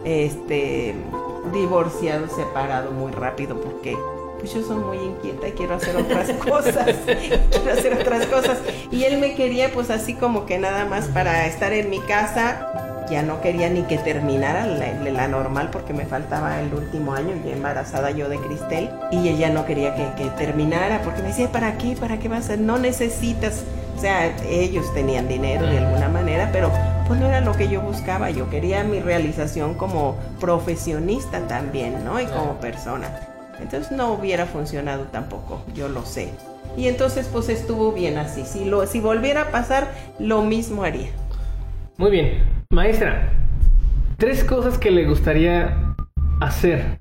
[0.05, 0.95] este,
[1.53, 3.97] divorciado, separado muy rápido porque
[4.43, 8.59] pues yo soy muy inquieta y quiero hacer otras cosas, quiero hacer otras cosas.
[8.91, 13.07] Y él me quería pues así como que nada más para estar en mi casa,
[13.09, 17.35] ya no quería ni que terminara la, la normal porque me faltaba el último año,
[17.47, 21.53] ya embarazada yo de Cristel, y ella no quería que, que terminara porque me decía,
[21.53, 21.95] ¿para qué?
[21.95, 22.57] ¿Para qué vas a?
[22.57, 23.63] No necesitas.
[23.97, 26.73] O sea, ellos tenían dinero de alguna manera, pero
[27.07, 28.31] pues no era lo que yo buscaba.
[28.31, 32.21] Yo quería mi realización como profesionista también, ¿no?
[32.21, 33.32] Y como persona.
[33.61, 36.33] Entonces no hubiera funcionado tampoco, yo lo sé.
[36.77, 38.45] Y entonces pues estuvo bien así.
[38.45, 41.11] Si, lo, si volviera a pasar, lo mismo haría.
[41.99, 42.43] Muy bien.
[42.71, 43.33] Maestra,
[44.17, 45.95] tres cosas que le gustaría
[46.41, 47.01] hacer.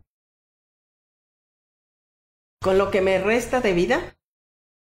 [2.61, 3.99] Con lo que me resta de vida,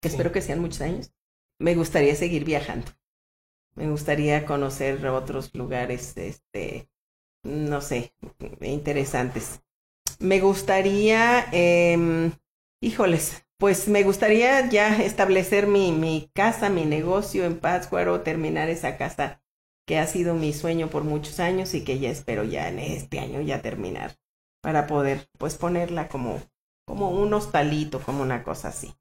[0.00, 0.14] que sí.
[0.14, 1.12] espero que sean muchos años,
[1.60, 2.90] me gustaría seguir viajando.
[3.76, 6.88] Me gustaría conocer otros lugares, este,
[7.44, 8.12] no sé,
[8.60, 9.62] interesantes
[10.18, 12.32] me gustaría, em,
[12.80, 18.96] híjoles, pues me gustaría ya establecer mi, mi casa, mi negocio en Pátzcuaro, terminar esa
[18.96, 19.42] casa
[19.86, 23.20] que ha sido mi sueño por muchos años y que ya espero ya en este
[23.20, 24.16] año ya terminar
[24.62, 26.42] para poder pues ponerla como,
[26.86, 28.94] como un hostalito, como una cosa así.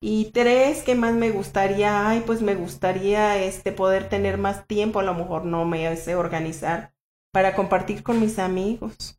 [0.00, 2.08] Y tres, ¿qué más me gustaría?
[2.08, 6.14] Ay, pues me gustaría este poder tener más tiempo, a lo mejor no me sé
[6.14, 6.94] organizar
[7.32, 9.18] para compartir con mis amigos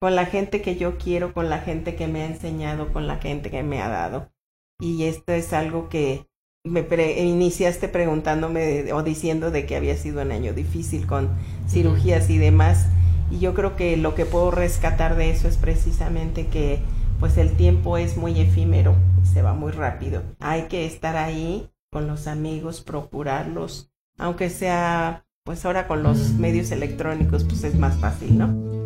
[0.00, 3.16] con la gente que yo quiero, con la gente que me ha enseñado, con la
[3.16, 4.30] gente que me ha dado.
[4.78, 6.26] Y esto es algo que
[6.64, 6.84] me
[7.22, 11.30] iniciaste preguntándome o diciendo de que había sido un año difícil con
[11.68, 12.86] cirugías y demás.
[13.30, 16.80] Y yo creo que lo que puedo rescatar de eso es precisamente que
[17.18, 20.22] pues el tiempo es muy efímero, se va muy rápido.
[20.38, 26.72] Hay que estar ahí con los amigos, procurarlos, aunque sea pues ahora con los medios
[26.72, 28.85] electrónicos pues es más fácil, ¿no?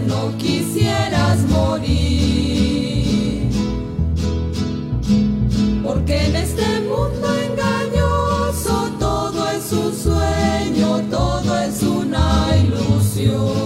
[0.06, 3.50] mucho quisieras morir.
[5.82, 13.65] Porque en este mundo engañoso todo es un sueño, todo es una ilusión.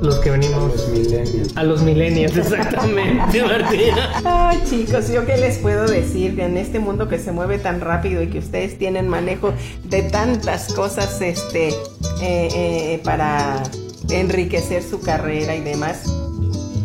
[0.00, 0.56] los que venimos.
[0.56, 1.56] A los millennials.
[1.56, 4.22] A los millennials, exactamente, Martina.
[4.24, 6.38] Ay, chicos, ¿yo qué les puedo decir?
[6.40, 9.52] En este mundo que se mueve tan rápido y que ustedes tienen manejo
[9.84, 11.74] de tantas cosas este, eh,
[12.20, 13.62] eh, para
[14.10, 16.02] enriquecer su carrera y demás,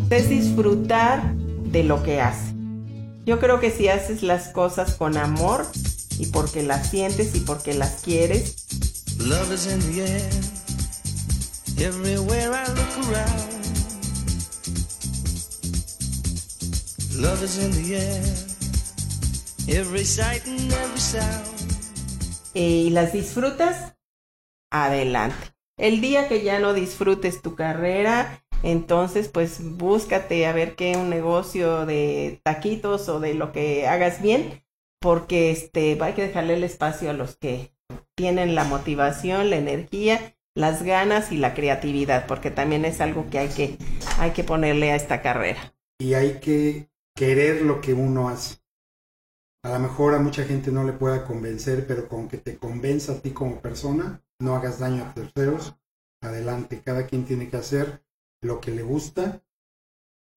[0.10, 2.54] es disfrutar de lo que hace.
[3.26, 5.66] Yo creo que si haces las cosas con amor
[6.18, 8.56] y porque las sientes y porque las quieres,
[9.20, 10.61] Love is in the air.
[11.84, 13.50] Everywhere I look around,
[17.20, 18.24] love is in the air.
[19.68, 21.48] Every sight and every sound.
[22.54, 23.96] Y las disfrutas,
[24.70, 25.36] adelante.
[25.76, 31.10] El día que ya no disfrutes tu carrera, entonces pues búscate a ver qué un
[31.10, 34.64] negocio de taquitos o de lo que hagas bien,
[35.00, 37.74] porque este hay que dejarle el espacio a los que
[38.14, 43.40] tienen la motivación, la energía las ganas y la creatividad, porque también es algo que
[43.40, 43.78] hay que,
[44.20, 45.74] hay que ponerle a esta carrera.
[46.00, 48.58] Y hay que querer lo que uno hace.
[49.64, 53.14] A lo mejor a mucha gente no le pueda convencer, pero con que te convenza
[53.14, 55.76] a ti como persona, no hagas daño a terceros,
[56.22, 56.82] adelante.
[56.84, 58.04] Cada quien tiene que hacer
[58.42, 59.44] lo que le gusta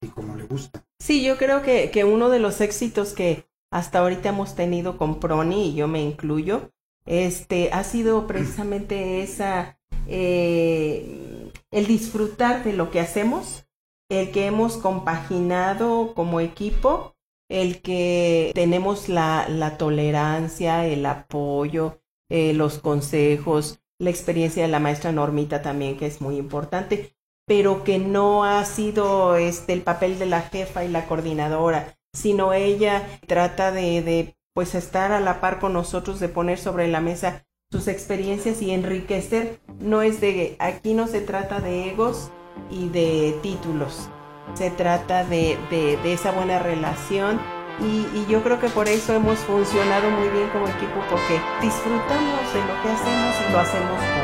[0.01, 0.85] y como le gusta.
[0.99, 5.19] Sí, yo creo que, que uno de los éxitos que hasta ahorita hemos tenido con
[5.19, 6.71] Proni, y yo me incluyo,
[7.05, 9.74] este, ha sido precisamente esa
[10.07, 13.67] eh, el disfrutar de lo que hacemos,
[14.09, 17.15] el que hemos compaginado como equipo,
[17.49, 21.99] el que tenemos la, la tolerancia, el apoyo,
[22.29, 27.83] eh, los consejos, la experiencia de la maestra Normita también, que es muy importante, pero
[27.83, 33.19] que no ha sido este el papel de la jefa y la coordinadora, sino ella
[33.27, 37.45] trata de, de pues estar a la par con nosotros, de poner sobre la mesa
[37.75, 39.59] sus experiencias y enriquecer.
[39.79, 42.31] No es de, aquí no se trata de egos
[42.71, 44.07] y de títulos,
[44.53, 47.41] se trata de, de, esa buena relación
[47.81, 52.59] y, yo creo que por eso hemos funcionado muy bien como equipo porque disfrutamos de
[52.61, 54.15] lo que hacemos y lo hacemos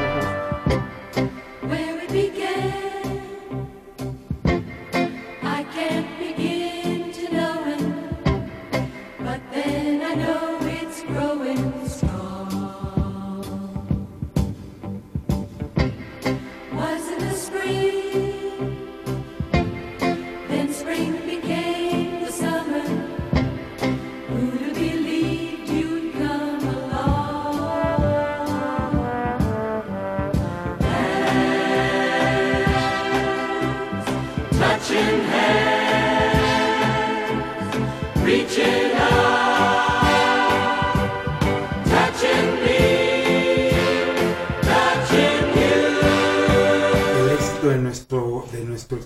[1.13, 1.50] was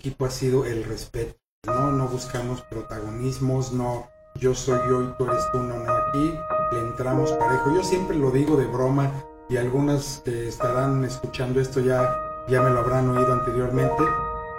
[0.06, 1.36] equipo ha sido el respeto.
[1.66, 6.38] No, no buscamos protagonismos, no yo soy yo y tú eres tú, no, no, aquí
[6.74, 7.74] le entramos parejo.
[7.74, 9.12] Yo siempre lo digo de broma
[9.49, 12.16] y algunas que estarán escuchando esto ya,
[12.47, 14.03] ya me lo habrán oído anteriormente.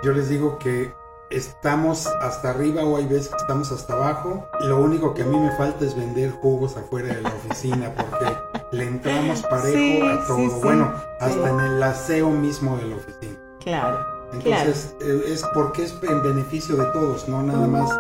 [0.03, 0.92] Yo les digo que
[1.30, 4.49] estamos hasta arriba o hay veces que estamos hasta abajo.
[4.62, 8.36] Lo único que a mí me falta es vender jugos afuera de la oficina porque
[8.72, 10.36] le entramos parejo Sí, a todo.
[10.38, 13.38] sí, sí, bueno, hasta en el aseo mismo de la oficina.
[13.61, 14.15] Claro.
[14.45, 17.91] Entonces, eh, es porque es en beneficio de todos, no nada más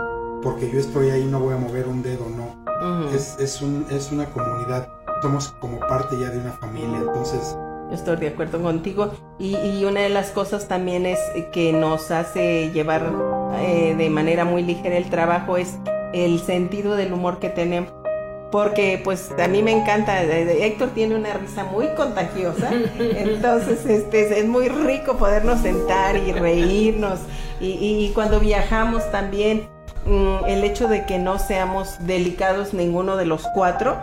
[0.42, 2.66] porque yo estoy ahí no voy a mover un dedo, no.
[3.12, 4.88] Es, es, un, es una comunidad,
[5.22, 7.56] somos como parte ya de una familia, entonces
[7.90, 9.12] Estoy de acuerdo contigo.
[9.38, 11.18] Y, y una de las cosas también es
[11.52, 13.12] que nos hace llevar
[13.60, 15.78] eh, de manera muy ligera el trabajo es
[16.12, 17.92] el sentido del humor que tenemos.
[18.50, 24.38] Porque pues a mí me encanta, eh, Héctor tiene una risa muy contagiosa, entonces este,
[24.38, 27.20] es muy rico podernos sentar y reírnos.
[27.60, 29.68] Y, y cuando viajamos también,
[30.04, 33.96] mm, el hecho de que no seamos delicados ninguno de los cuatro,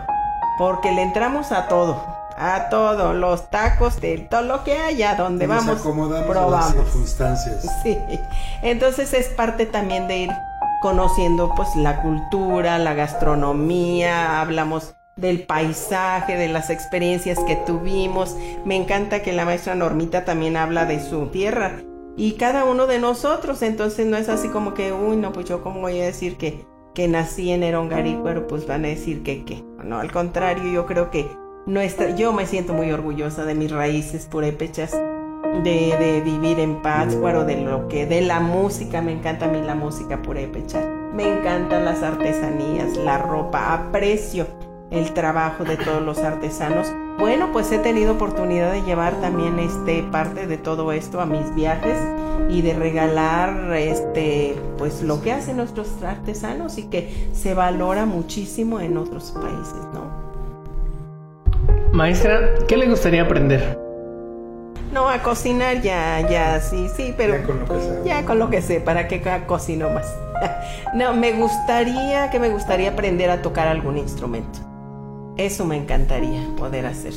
[0.58, 2.00] porque le entramos a todo,
[2.36, 6.30] a todo, los tacos, de todo lo que haya, donde nos vamos, acomodamos a las
[6.30, 6.84] probamos.
[6.84, 7.66] circunstancias.
[7.82, 7.98] Sí,
[8.62, 10.30] entonces es parte también de ir
[10.84, 18.36] conociendo pues la cultura, la gastronomía, hablamos del paisaje, de las experiencias que tuvimos.
[18.66, 21.80] Me encanta que la maestra Normita también habla de su tierra
[22.18, 25.62] y cada uno de nosotros, entonces no es así como que, uy, no, pues yo
[25.62, 29.42] cómo voy a decir que, que nací en Erongari, pero pues van a decir que
[29.46, 29.64] qué.
[29.82, 31.26] No, al contrario, yo creo que
[31.64, 34.94] nuestra, yo me siento muy orgullosa de mis raíces purépechas
[35.62, 39.60] de, de vivir en Pátzcuaro, de lo que, de la música, me encanta a mí
[39.62, 40.80] la música purépecha,
[41.14, 44.46] me encantan las artesanías, la ropa, aprecio
[44.90, 46.92] el trabajo de todos los artesanos.
[47.18, 51.54] Bueno, pues he tenido oportunidad de llevar también este parte de todo esto a mis
[51.54, 51.98] viajes
[52.48, 58.80] y de regalar este pues lo que hacen nuestros artesanos y que se valora muchísimo
[58.80, 60.24] en otros países, ¿no?
[61.92, 63.83] Maestra, ¿qué le gustaría aprender?
[64.94, 68.00] No, a cocinar ya, ya, sí, sí, pero Ya con lo que sabe.
[68.04, 70.06] ya con lo que sé, ¿para qué ca- cocino más?
[70.94, 74.60] no, me gustaría, que me gustaría aprender a tocar algún instrumento.
[75.36, 77.12] Eso me encantaría poder hacer.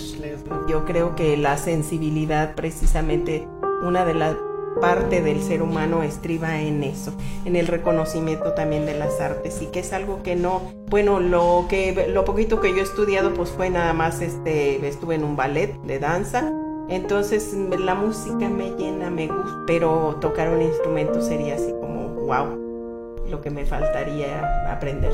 [0.68, 3.48] Yo creo que la sensibilidad, precisamente,
[3.84, 4.36] una de las
[4.82, 7.14] partes del ser humano estriba en eso,
[7.46, 11.66] en el reconocimiento también de las artes y que es algo que no, bueno, lo
[11.70, 15.36] que lo poquito que yo he estudiado pues fue nada más este estuve en un
[15.36, 16.52] ballet de danza
[16.90, 22.68] entonces la música me llena, me gusta, pero tocar un instrumento sería así como wow,
[23.30, 25.12] lo que me faltaría aprender.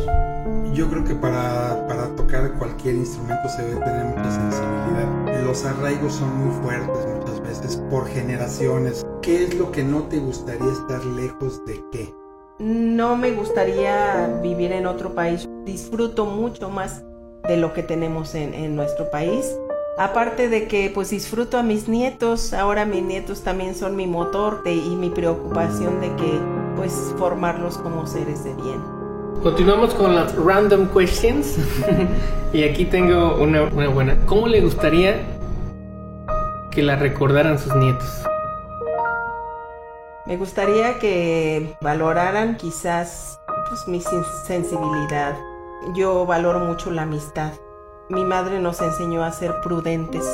[0.73, 5.43] Yo creo que para, para tocar cualquier instrumento se debe tener mucha sensibilidad.
[5.43, 9.05] Los arraigos son muy fuertes muchas veces por generaciones.
[9.21, 12.13] ¿Qué es lo que no te gustaría estar lejos de qué?
[12.59, 15.47] No me gustaría vivir en otro país.
[15.65, 17.03] Disfruto mucho más
[17.47, 19.55] de lo que tenemos en, en nuestro país.
[19.97, 24.63] Aparte de que pues disfruto a mis nietos, ahora mis nietos también son mi motor
[24.63, 26.39] de- y mi preocupación de que
[26.75, 28.81] pues formarlos como seres de bien.
[29.43, 31.57] Continuamos con las random questions.
[32.53, 34.17] y aquí tengo una, una buena.
[34.25, 35.21] ¿Cómo le gustaría
[36.71, 38.23] que la recordaran sus nietos?
[40.25, 43.39] Me gustaría que valoraran quizás
[43.69, 45.35] pues, mi sen- sensibilidad.
[45.93, 47.51] Yo valoro mucho la amistad.
[48.09, 50.25] Mi madre nos enseñó a ser prudentes.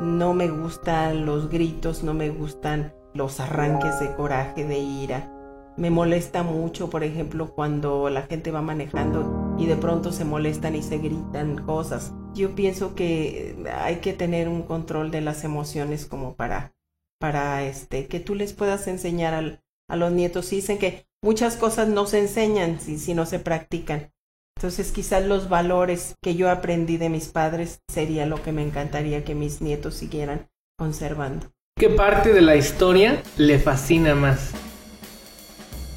[0.00, 5.34] No me gustan los gritos, no me gustan los arranques de coraje, de ira.
[5.76, 10.76] Me molesta mucho, por ejemplo, cuando la gente va manejando y de pronto se molestan
[10.76, 12.12] y se gritan cosas.
[12.34, 16.74] Yo pienso que hay que tener un control de las emociones como para
[17.18, 20.50] para este que tú les puedas enseñar a los nietos.
[20.50, 24.12] Dicen que muchas cosas no se enseñan si, si no se practican.
[24.58, 29.22] Entonces quizás los valores que yo aprendí de mis padres sería lo que me encantaría
[29.22, 31.46] que mis nietos siguieran conservando.
[31.78, 34.50] ¿Qué parte de la historia le fascina más?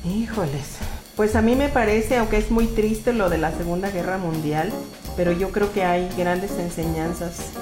[0.05, 0.77] Híjoles.
[1.15, 4.71] Pues a mí me parece, aunque es muy triste lo de la Segunda Guerra Mundial,
[5.17, 7.53] pero yo creo que hay grandes enseñanzas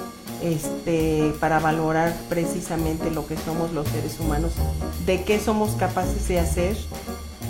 [0.42, 4.52] este, para valorar precisamente lo que somos los seres humanos,
[5.06, 6.76] de qué somos capaces de hacer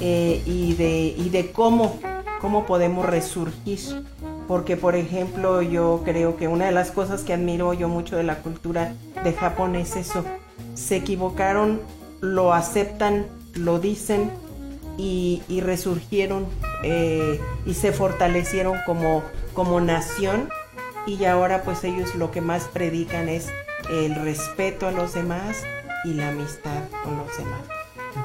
[0.00, 1.98] eh, y, de, y de cómo,
[2.40, 4.04] cómo podemos resurgir.
[4.48, 8.24] Porque, por ejemplo, yo creo que una de las cosas que admiro yo mucho de
[8.24, 10.24] la cultura de Japón es eso.
[10.74, 11.80] Se equivocaron,
[12.20, 14.30] lo aceptan, lo dicen
[14.96, 16.46] y, resurgieron
[16.82, 19.22] eh, y se fortalecieron como,
[19.54, 20.48] como nación
[21.06, 23.48] y ahora pues ellos lo que más predican es
[23.90, 25.62] el respeto a los demás
[26.04, 27.62] y la amistad con los demás.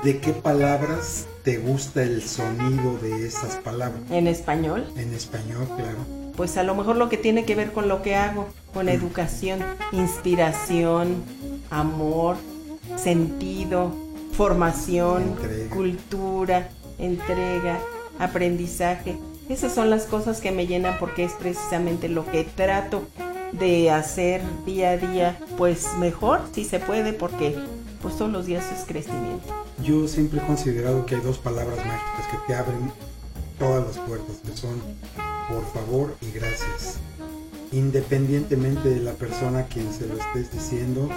[0.04, 4.02] ¿De qué palabras te gusta el sonido de esas palabras?
[4.10, 6.00] En español, En español, claro.
[6.36, 9.60] pues a lo mejor lo que tiene que ver con lo que hago, con educación,
[9.92, 11.24] inspiración,
[11.70, 12.36] amor,
[12.98, 13.94] sentido,
[14.34, 15.76] formación, Entrega.
[15.76, 17.80] cultura, entrega,
[18.20, 19.18] aprendizaje.
[19.48, 23.04] Esas son las cosas que me llenan porque es precisamente lo que trato
[23.52, 27.56] de hacer día a día, pues mejor si se puede porque
[28.06, 29.52] pues todos los días es crecimiento.
[29.82, 32.92] Yo siempre he considerado que hay dos palabras mágicas que te abren
[33.58, 34.80] todas las puertas, que son
[35.50, 37.00] por favor y gracias.
[37.72, 41.10] Independientemente de la persona a quien se lo estés diciendo,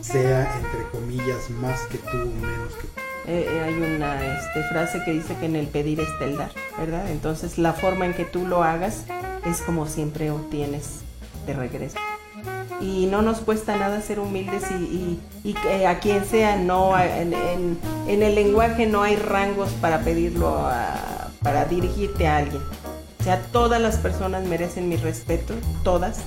[0.00, 3.00] sea entre comillas más que tú o menos que tú.
[3.26, 6.52] Eh, eh, hay una este, frase que dice que en el pedir está el dar,
[6.78, 7.10] ¿verdad?
[7.10, 9.04] Entonces la forma en que tú lo hagas
[9.44, 11.00] es como siempre obtienes
[11.46, 11.98] de regreso.
[12.80, 17.32] Y no nos cuesta nada ser humildes y, y- y a quien sea, no en,
[17.32, 17.78] en-
[18.22, 22.62] el lenguaje no hay rangos para pedirlo, a- para dirigirte a alguien.
[23.20, 26.18] O sea, todas las personas merecen mi respeto, todas.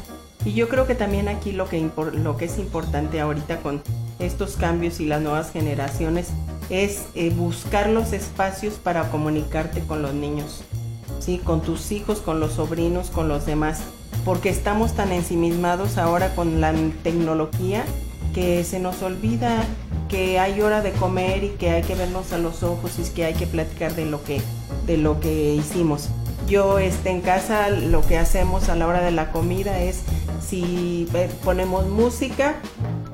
[0.45, 3.81] Y yo creo que también aquí lo que, lo que es importante ahorita con
[4.19, 6.27] estos cambios y las nuevas generaciones
[6.69, 10.61] es eh, buscar los espacios para comunicarte con los niños,
[11.19, 11.39] ¿sí?
[11.39, 13.81] con tus hijos, con los sobrinos, con los demás,
[14.25, 16.73] porque estamos tan ensimismados ahora con la
[17.03, 17.85] tecnología
[18.33, 19.63] que se nos olvida
[20.09, 23.23] que hay hora de comer y que hay que vernos a los ojos y que
[23.25, 24.41] hay que platicar de lo que,
[24.85, 26.09] de lo que hicimos.
[26.47, 30.01] Yo este, en casa lo que hacemos a la hora de la comida es
[30.45, 32.55] si eh, ponemos música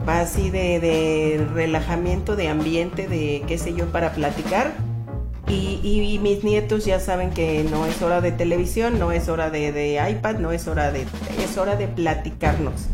[0.07, 4.73] así de, de relajamiento, de ambiente, de qué sé yo, para platicar.
[5.51, 9.27] Y, y- y mis nietos ya saben que no es hora de televisión, no es
[9.29, 11.05] hora de, de iPad, no es hora de...
[11.43, 12.87] es hora de platicarnos,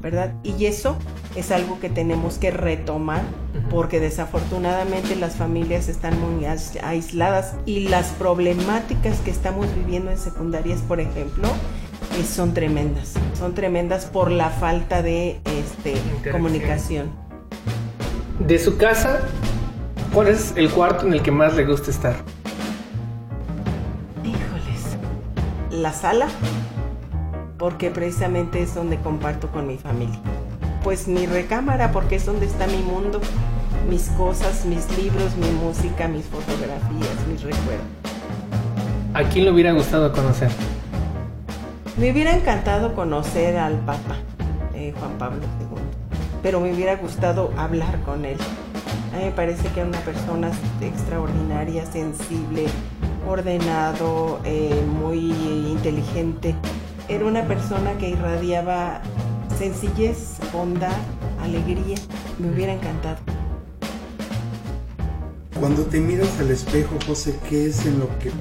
[0.00, 0.32] ¿verdad?
[0.44, 0.96] Y eso
[1.34, 3.22] es algo que tenemos que retomar
[3.70, 10.18] porque desafortunadamente las familias están muy ais- aisladas y las problemáticas que estamos viviendo en
[10.18, 11.48] secundarias, por ejemplo,
[12.18, 13.14] eh, son tremendas.
[13.36, 15.94] Son tremendas por la falta de este,
[16.30, 17.10] comunicación.
[18.38, 19.20] De su casa,
[20.14, 22.14] ¿cuál es el cuarto en el que más le gusta estar?
[24.22, 24.96] Híjoles.
[25.70, 26.28] La sala,
[27.58, 30.18] porque precisamente es donde comparto con mi familia.
[30.84, 33.20] Pues mi recámara, porque es donde está mi mundo,
[33.88, 37.86] mis cosas, mis libros, mi música, mis fotografías, mis recuerdos.
[39.14, 40.50] ¿A quién le hubiera gustado conocer?
[41.98, 44.16] Me hubiera encantado conocer al Papa,
[44.74, 45.78] eh, Juan Pablo II,
[46.42, 48.36] pero me hubiera gustado hablar con él.
[49.14, 50.50] A mí me parece que era una persona
[50.80, 52.66] extraordinaria, sensible,
[53.28, 55.30] ordenado, eh, muy
[55.70, 56.56] inteligente.
[57.08, 59.00] Era una persona que irradiaba
[59.56, 60.98] sencillez, bondad,
[61.40, 61.96] alegría.
[62.40, 63.18] Me hubiera encantado.
[65.60, 68.32] Cuando te miras al espejo, José, ¿qué es en lo que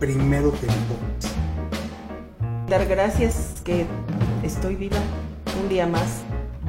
[0.00, 1.36] primero te enfocas?
[2.70, 3.84] dar gracias que
[4.42, 4.96] estoy viva
[5.62, 6.22] un día más.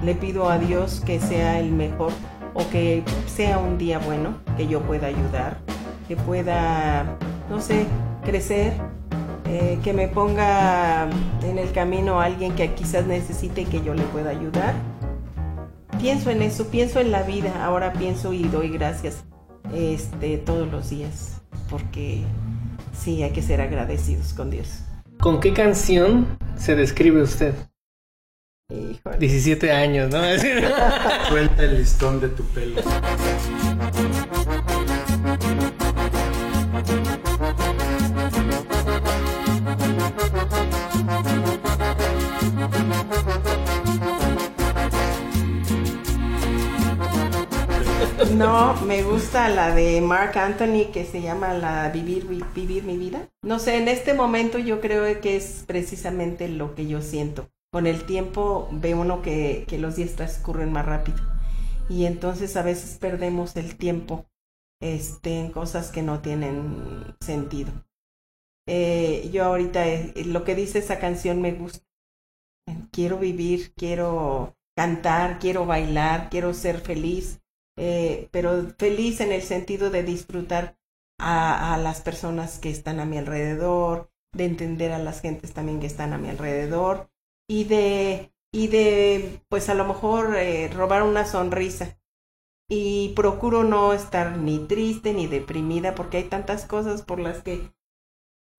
[0.04, 2.12] Le pido a Dios que sea el mejor
[2.54, 5.58] o que sea un día bueno, que yo pueda ayudar,
[6.08, 7.18] que pueda,
[7.50, 7.86] no sé,
[8.24, 8.74] crecer,
[9.46, 11.08] eh, que me ponga
[11.44, 14.74] en el camino a alguien que quizás necesite que yo le pueda ayudar.
[16.00, 19.24] Pienso en eso, pienso en la vida, ahora pienso y doy gracias
[19.74, 22.24] este, todos los días, porque
[22.98, 24.84] sí, hay que ser agradecidos con Dios.
[25.20, 26.28] ¿Con qué canción
[26.58, 27.54] se describe usted?
[28.70, 29.18] Híjole.
[29.20, 30.22] 17 años, ¿no?
[31.30, 32.82] Suelta el listón de tu pelo.
[48.36, 52.98] No, me gusta la de Mark Anthony que se llama la Vivir, Vi- Vivir mi
[52.98, 53.28] vida.
[53.44, 57.50] No sé, en este momento yo creo que es precisamente lo que yo siento.
[57.74, 61.18] Con el tiempo ve uno que, los días transcurren más rápido.
[61.90, 64.28] Y entonces a veces perdemos el tiempo
[64.80, 67.72] este, en cosas que no tienen sentido.
[68.68, 71.84] Eh, yo ahorita, eh, lo que dice esa canción me gusta.
[72.92, 77.42] quiero vivir, quiero cantar, quiero bailar, quiero ser feliz,
[77.76, 80.78] eh, pero feliz en el sentido de disfrutar
[81.20, 85.88] a, las personas que están a mi alrededor, de entender a las gentes también que
[85.88, 87.10] están a mi alrededor
[87.48, 91.98] y de, y de pues a lo mejor eh, robar una sonrisa.
[92.70, 97.74] Y procuro no estar ni triste ni deprimida porque hay tantas cosas por las que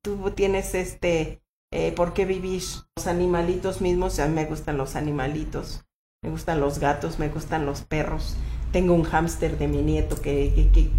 [0.03, 2.63] tú tienes este eh, por qué vivir.
[2.97, 5.85] Los animalitos mismos, a mí me gustan los animalitos,
[6.23, 8.37] me gustan los gatos, me gustan los perros.
[8.71, 10.91] Tengo un hámster de mi nieto que, que, que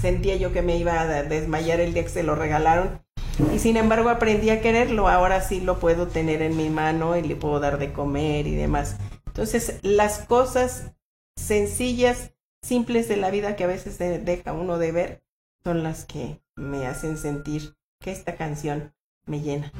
[0.00, 3.02] sentía yo que me iba a desmayar el día que se lo regalaron.
[3.52, 5.08] Y sin embargo aprendí a quererlo.
[5.08, 8.54] Ahora sí lo puedo tener en mi mano y le puedo dar de comer y
[8.54, 8.96] demás.
[9.26, 10.92] Entonces, las cosas
[11.36, 15.22] sencillas, simples de la vida que a veces deja uno de ver,
[15.64, 18.94] son las que me hacen sentir que esta canción
[19.26, 19.72] me llena.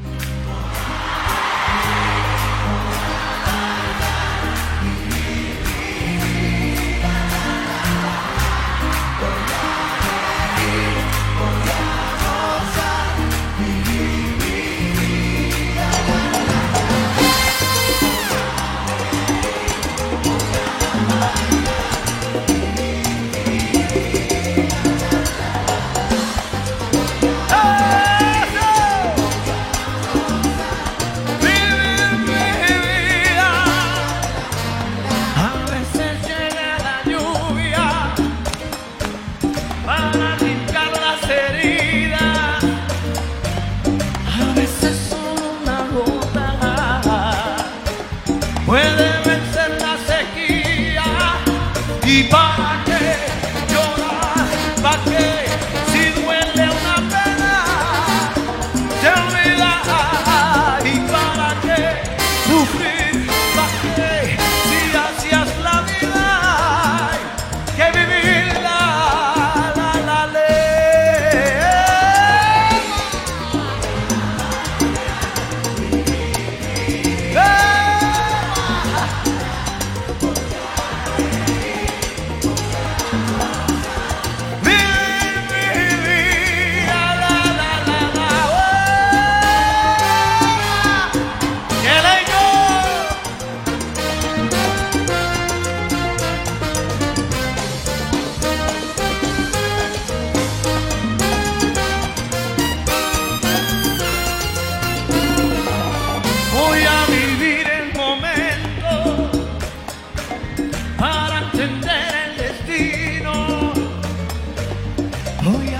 [115.45, 115.73] Eso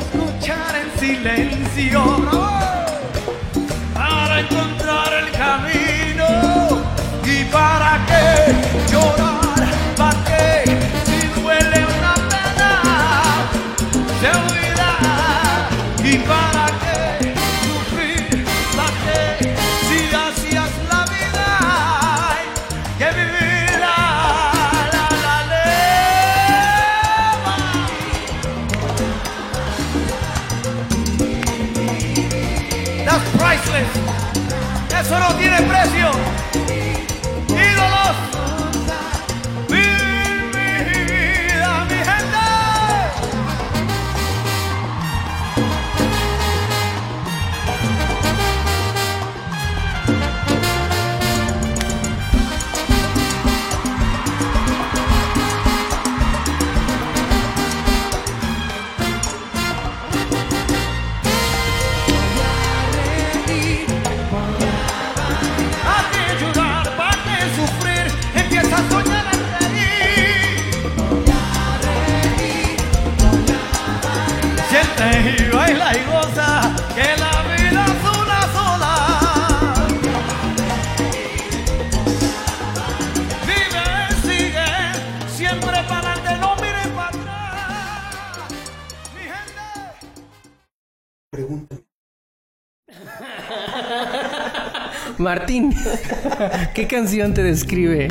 [96.75, 98.09] ¿qué canción te describe?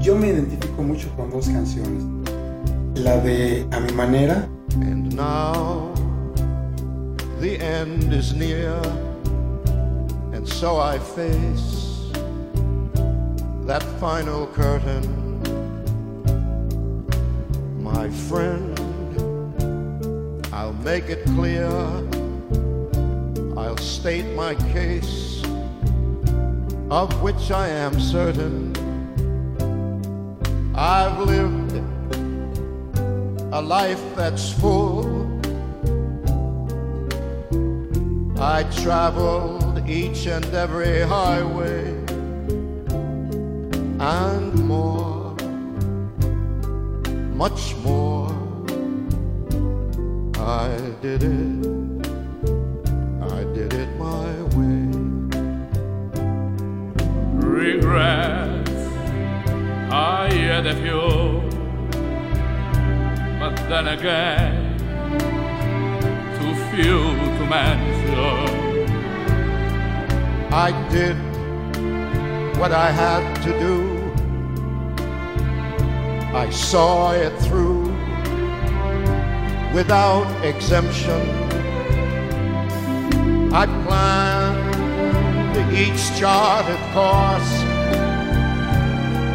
[0.00, 2.04] Yo me identifico mucho con dos canciones.
[2.94, 5.92] La de A mi manera And now
[7.40, 8.80] the end is near,
[10.32, 12.10] and so I face
[13.66, 15.40] that final curtain.
[17.82, 18.78] My friend,
[20.52, 21.66] I'll make it clear,
[23.56, 25.29] I'll state my case.
[26.90, 28.74] Of which I am certain.
[30.74, 31.72] I've lived
[33.52, 35.28] a life that's full.
[38.40, 41.84] I traveled each and every highway
[44.00, 45.36] and more,
[47.34, 48.30] much more.
[50.36, 51.79] I did it,
[57.90, 58.70] Regrets,
[59.90, 61.42] I had a few,
[63.40, 64.78] but then again,
[66.38, 67.00] too few
[67.36, 68.86] to mention.
[70.52, 71.16] I did
[72.60, 73.82] what I had to do.
[76.32, 77.86] I saw it through
[79.74, 81.22] without exemption.
[83.52, 84.70] I planned
[85.72, 87.69] each charted course.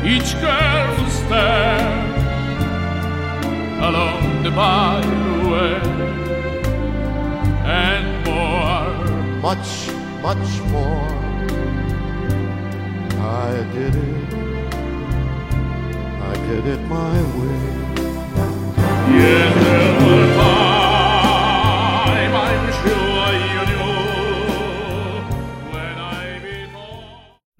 [0.07, 1.81] Each careful step
[3.81, 5.81] along the byway
[7.65, 9.41] and more.
[9.41, 9.89] much,
[10.21, 11.09] much more.
[13.19, 14.33] I did it,
[16.31, 17.85] I did it my way.
[19.19, 20.34] Yet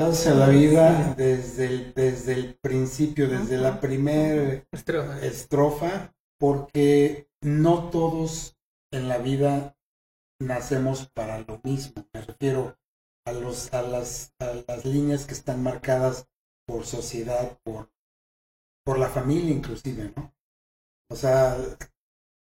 [0.05, 4.63] a la vida desde el, desde el principio, desde la primera
[5.23, 8.55] estrofa, porque no todos
[8.91, 9.75] en la vida
[10.39, 12.07] nacemos para lo mismo.
[12.13, 12.77] Me refiero
[13.25, 16.27] a, los, a, las, a las líneas que están marcadas
[16.67, 17.89] por sociedad, por,
[18.85, 20.35] por la familia inclusive, ¿no?
[21.09, 21.57] O sea,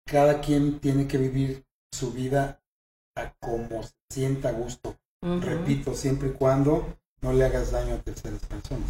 [0.05, 2.61] cada quien tiene que vivir su vida
[3.15, 4.97] a como se sienta a gusto.
[5.21, 8.89] Repito, siempre y cuando no le hagas daño a terceras personas.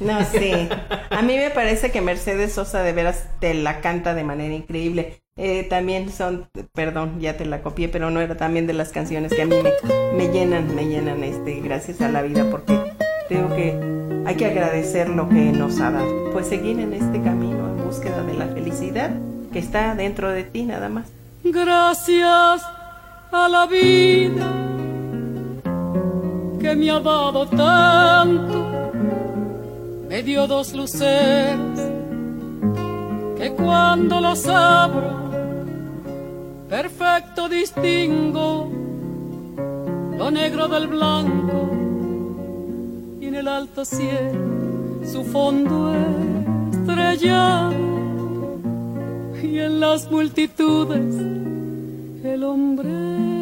[0.00, 0.68] No, sí.
[1.10, 5.20] A mí me parece que Mercedes Sosa de veras te la canta de manera increíble.
[5.36, 9.32] Eh, también son, perdón, ya te la copié, pero no era también de las canciones
[9.32, 12.78] que a mí me, me llenan, me llenan, este, gracias a la vida, porque
[13.28, 13.78] tengo que,
[14.26, 16.30] hay que agradecer lo que nos ha dado.
[16.32, 19.12] Pues seguir en este camino en búsqueda de la felicidad
[19.52, 21.08] que está dentro de ti nada más.
[21.44, 22.62] Gracias
[23.30, 24.81] a la vida
[26.62, 28.92] que me ha dado tanto,
[30.08, 31.80] me dio dos luceros
[33.36, 35.32] que cuando los abro,
[36.68, 38.70] perfecto distingo
[40.16, 41.68] lo negro del blanco
[43.20, 45.92] y en el alto cielo su fondo
[46.70, 47.74] estrellado
[49.42, 51.16] y en las multitudes
[52.22, 53.41] el hombre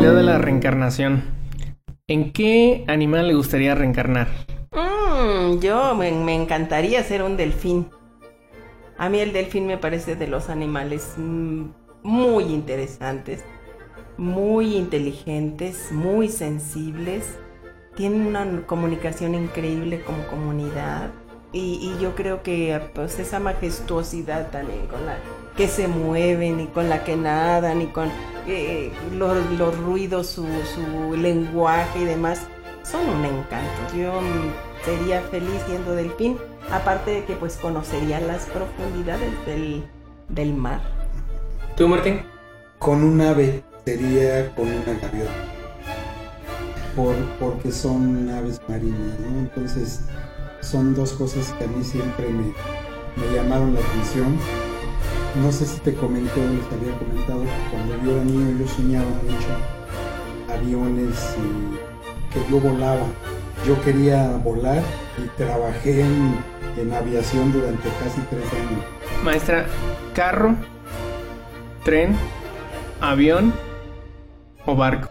[0.00, 1.24] de la reencarnación,
[2.08, 4.28] ¿en qué animal le gustaría reencarnar?
[4.72, 7.90] Mm, yo me, encantaría ser un delfín.
[8.96, 11.64] A mí el delfín me parece de los animales mm,
[12.02, 13.44] muy interesantes,
[14.16, 17.36] muy inteligentes, muy sensibles.
[17.94, 21.10] Tienen una comunicación increíble como comunidad.
[21.52, 25.18] Y, y yo creo que pues esa majestuosidad también con la
[25.60, 28.08] que se mueven y con la que nadan y con
[28.46, 32.46] eh, los, los ruidos, su, su lenguaje y demás,
[32.82, 33.94] son un encanto.
[33.94, 34.22] Yo
[34.86, 36.38] sería feliz siendo delfín,
[36.72, 39.84] aparte de que pues conocería las profundidades del,
[40.30, 40.80] del mar.
[41.76, 42.22] ¿Tú, Martín?
[42.78, 45.30] Con un ave sería con una gaviota.
[46.96, 49.40] Por, porque son aves marinas, ¿no?
[49.40, 50.00] Entonces
[50.62, 52.54] son dos cosas que a mí siempre me,
[53.16, 54.38] me llamaron la atención.
[55.36, 58.66] No sé si te comenté o les había comentado que cuando yo era niño yo
[58.66, 63.06] soñaba mucho aviones y que yo volaba.
[63.66, 64.82] Yo quería volar
[65.18, 66.36] y trabajé en,
[66.78, 68.84] en aviación durante casi tres años.
[69.22, 69.66] Maestra,
[70.14, 70.56] carro,
[71.84, 72.16] tren,
[73.00, 73.52] avión
[74.66, 75.10] o barco.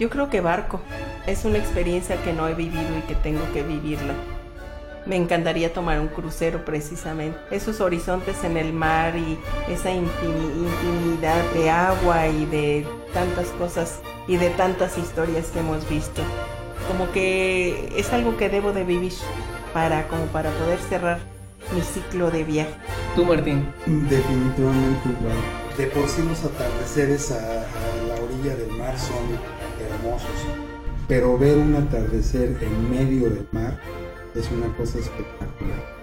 [0.00, 0.80] Yo creo que barco
[1.26, 4.14] es una experiencia que no he vivido y que tengo que vivirla.
[5.06, 7.38] Me encantaría tomar un crucero precisamente.
[7.50, 9.38] Esos horizontes en el mar y
[9.70, 15.86] esa infini- infinidad de agua y de tantas cosas y de tantas historias que hemos
[15.90, 16.22] visto.
[16.88, 19.12] Como que es algo que debo de vivir
[19.74, 21.18] para como para poder cerrar
[21.74, 22.74] mi ciclo de viaje.
[23.14, 23.66] ¿Tú, Martín?
[23.86, 25.36] Definitivamente igual.
[25.76, 29.16] De por sí los atardeceres a, a la orilla del mar son
[29.80, 30.30] hermosos,
[31.08, 33.78] pero ver un atardecer en medio del mar
[34.34, 35.94] es una cosa espectacular.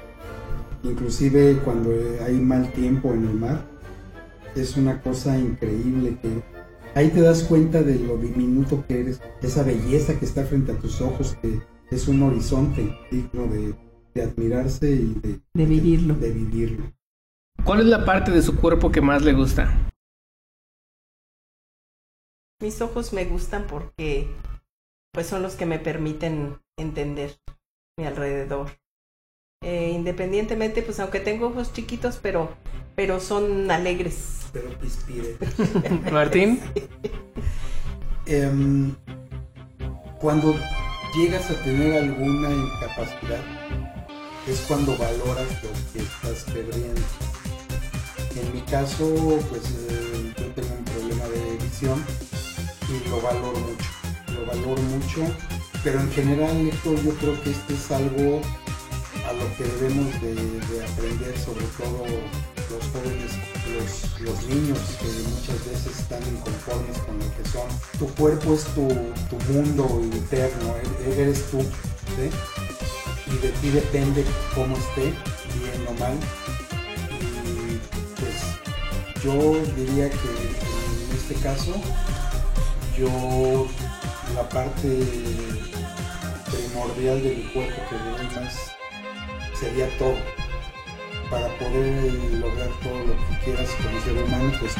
[0.83, 1.91] Inclusive cuando
[2.25, 3.61] hay mal tiempo en el mar,
[4.55, 6.41] es una cosa increíble que
[6.95, 10.77] ahí te das cuenta de lo diminuto que eres, esa belleza que está frente a
[10.79, 13.75] tus ojos, que es un horizonte digno de,
[14.13, 16.15] de admirarse y de, De vivirlo.
[16.15, 16.91] de vivirlo.
[17.63, 19.71] ¿Cuál es la parte de su cuerpo que más le gusta?
[22.61, 24.27] Mis ojos me gustan porque
[25.11, 27.37] pues son los que me permiten entender
[27.97, 28.69] mi alrededor.
[29.63, 32.49] Eh, independientemente, pues aunque tengo ojos chiquitos, pero,
[32.95, 34.47] pero son alegres.
[34.51, 35.37] Pero pispire.
[36.11, 36.59] Martín,
[38.27, 38.95] Em,
[40.19, 40.55] cuando
[41.15, 43.43] llegas a tener alguna incapacidad,
[44.47, 47.01] es cuando valoras lo que estás perdiendo.
[48.35, 52.01] En mi caso, pues eh, yo tengo un problema de visión
[52.87, 53.89] y lo valoro mucho.
[54.33, 55.21] Lo valoro mucho,
[55.83, 58.41] pero en general, Héctor, yo creo que este es algo
[59.27, 62.05] a lo que debemos de, de aprender, sobre todo
[62.69, 63.31] los jóvenes,
[64.21, 67.67] los, niños que muchas veces están inconformes con lo que son.
[67.99, 68.87] Tu cuerpo es tu,
[69.29, 70.75] tu mundo interno,
[71.05, 72.29] e- eres tú, ¿sí?
[73.27, 75.13] Y de ti depende cómo esté,
[75.59, 76.17] bien o mal.
[77.19, 77.79] Y
[78.19, 81.73] pues yo diría que en este caso,
[82.97, 83.67] yo
[84.35, 84.87] la parte
[86.51, 88.75] primordial de mi cuerpo que veo más
[89.59, 90.15] sería todo.
[91.31, 94.75] para poder lograr todo lo que quieras como ser humano, pues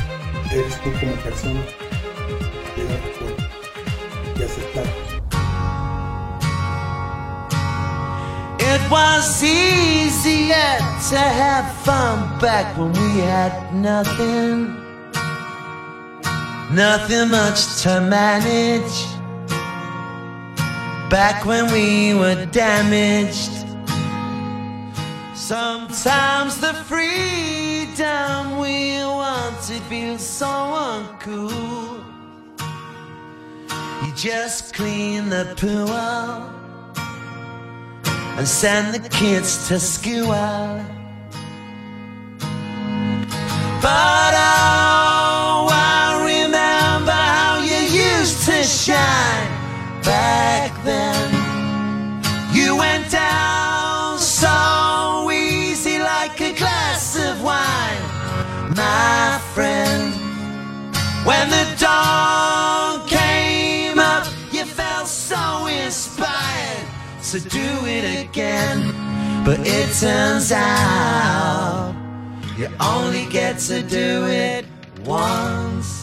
[0.52, 1.62] eres tú como persona.
[2.76, 3.43] Cuidar tu cuerpo
[4.38, 4.86] y aceptar.
[8.60, 10.78] It was easier
[11.10, 14.76] to have fun back when we had nothing.
[16.70, 19.21] Nothing much to manage.
[21.12, 23.51] Back when we were damaged.
[25.36, 32.01] Sometimes the freedom we wanted feels so uncool.
[34.05, 35.91] You just clean the pool
[38.38, 40.30] and send the kids to school.
[43.82, 44.81] But oh,
[67.32, 68.94] to do it again.
[69.46, 71.96] But it turns out
[72.58, 74.66] you only get to do it
[75.06, 76.01] once.